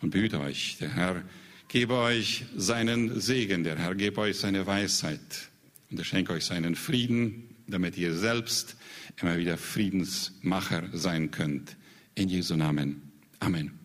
und 0.00 0.10
behüte 0.10 0.40
euch. 0.40 0.78
Der 0.80 0.92
Herr 0.92 1.22
gebe 1.68 1.94
euch 1.94 2.46
seinen 2.56 3.20
Segen. 3.20 3.62
Der 3.62 3.78
Herr 3.78 3.94
gebe 3.94 4.22
euch 4.22 4.38
seine 4.38 4.66
Weisheit. 4.66 5.50
Und 5.88 6.00
er 6.00 6.04
schenke 6.04 6.32
euch 6.32 6.46
seinen 6.46 6.74
Frieden, 6.74 7.44
damit 7.68 7.96
ihr 7.96 8.12
selbst 8.12 8.76
immer 9.22 9.38
wieder 9.38 9.56
Friedensmacher 9.56 10.88
sein 10.92 11.30
könnt. 11.30 11.76
In 12.16 12.28
Jesu 12.28 12.56
Namen. 12.56 13.03
Amen. 13.44 13.83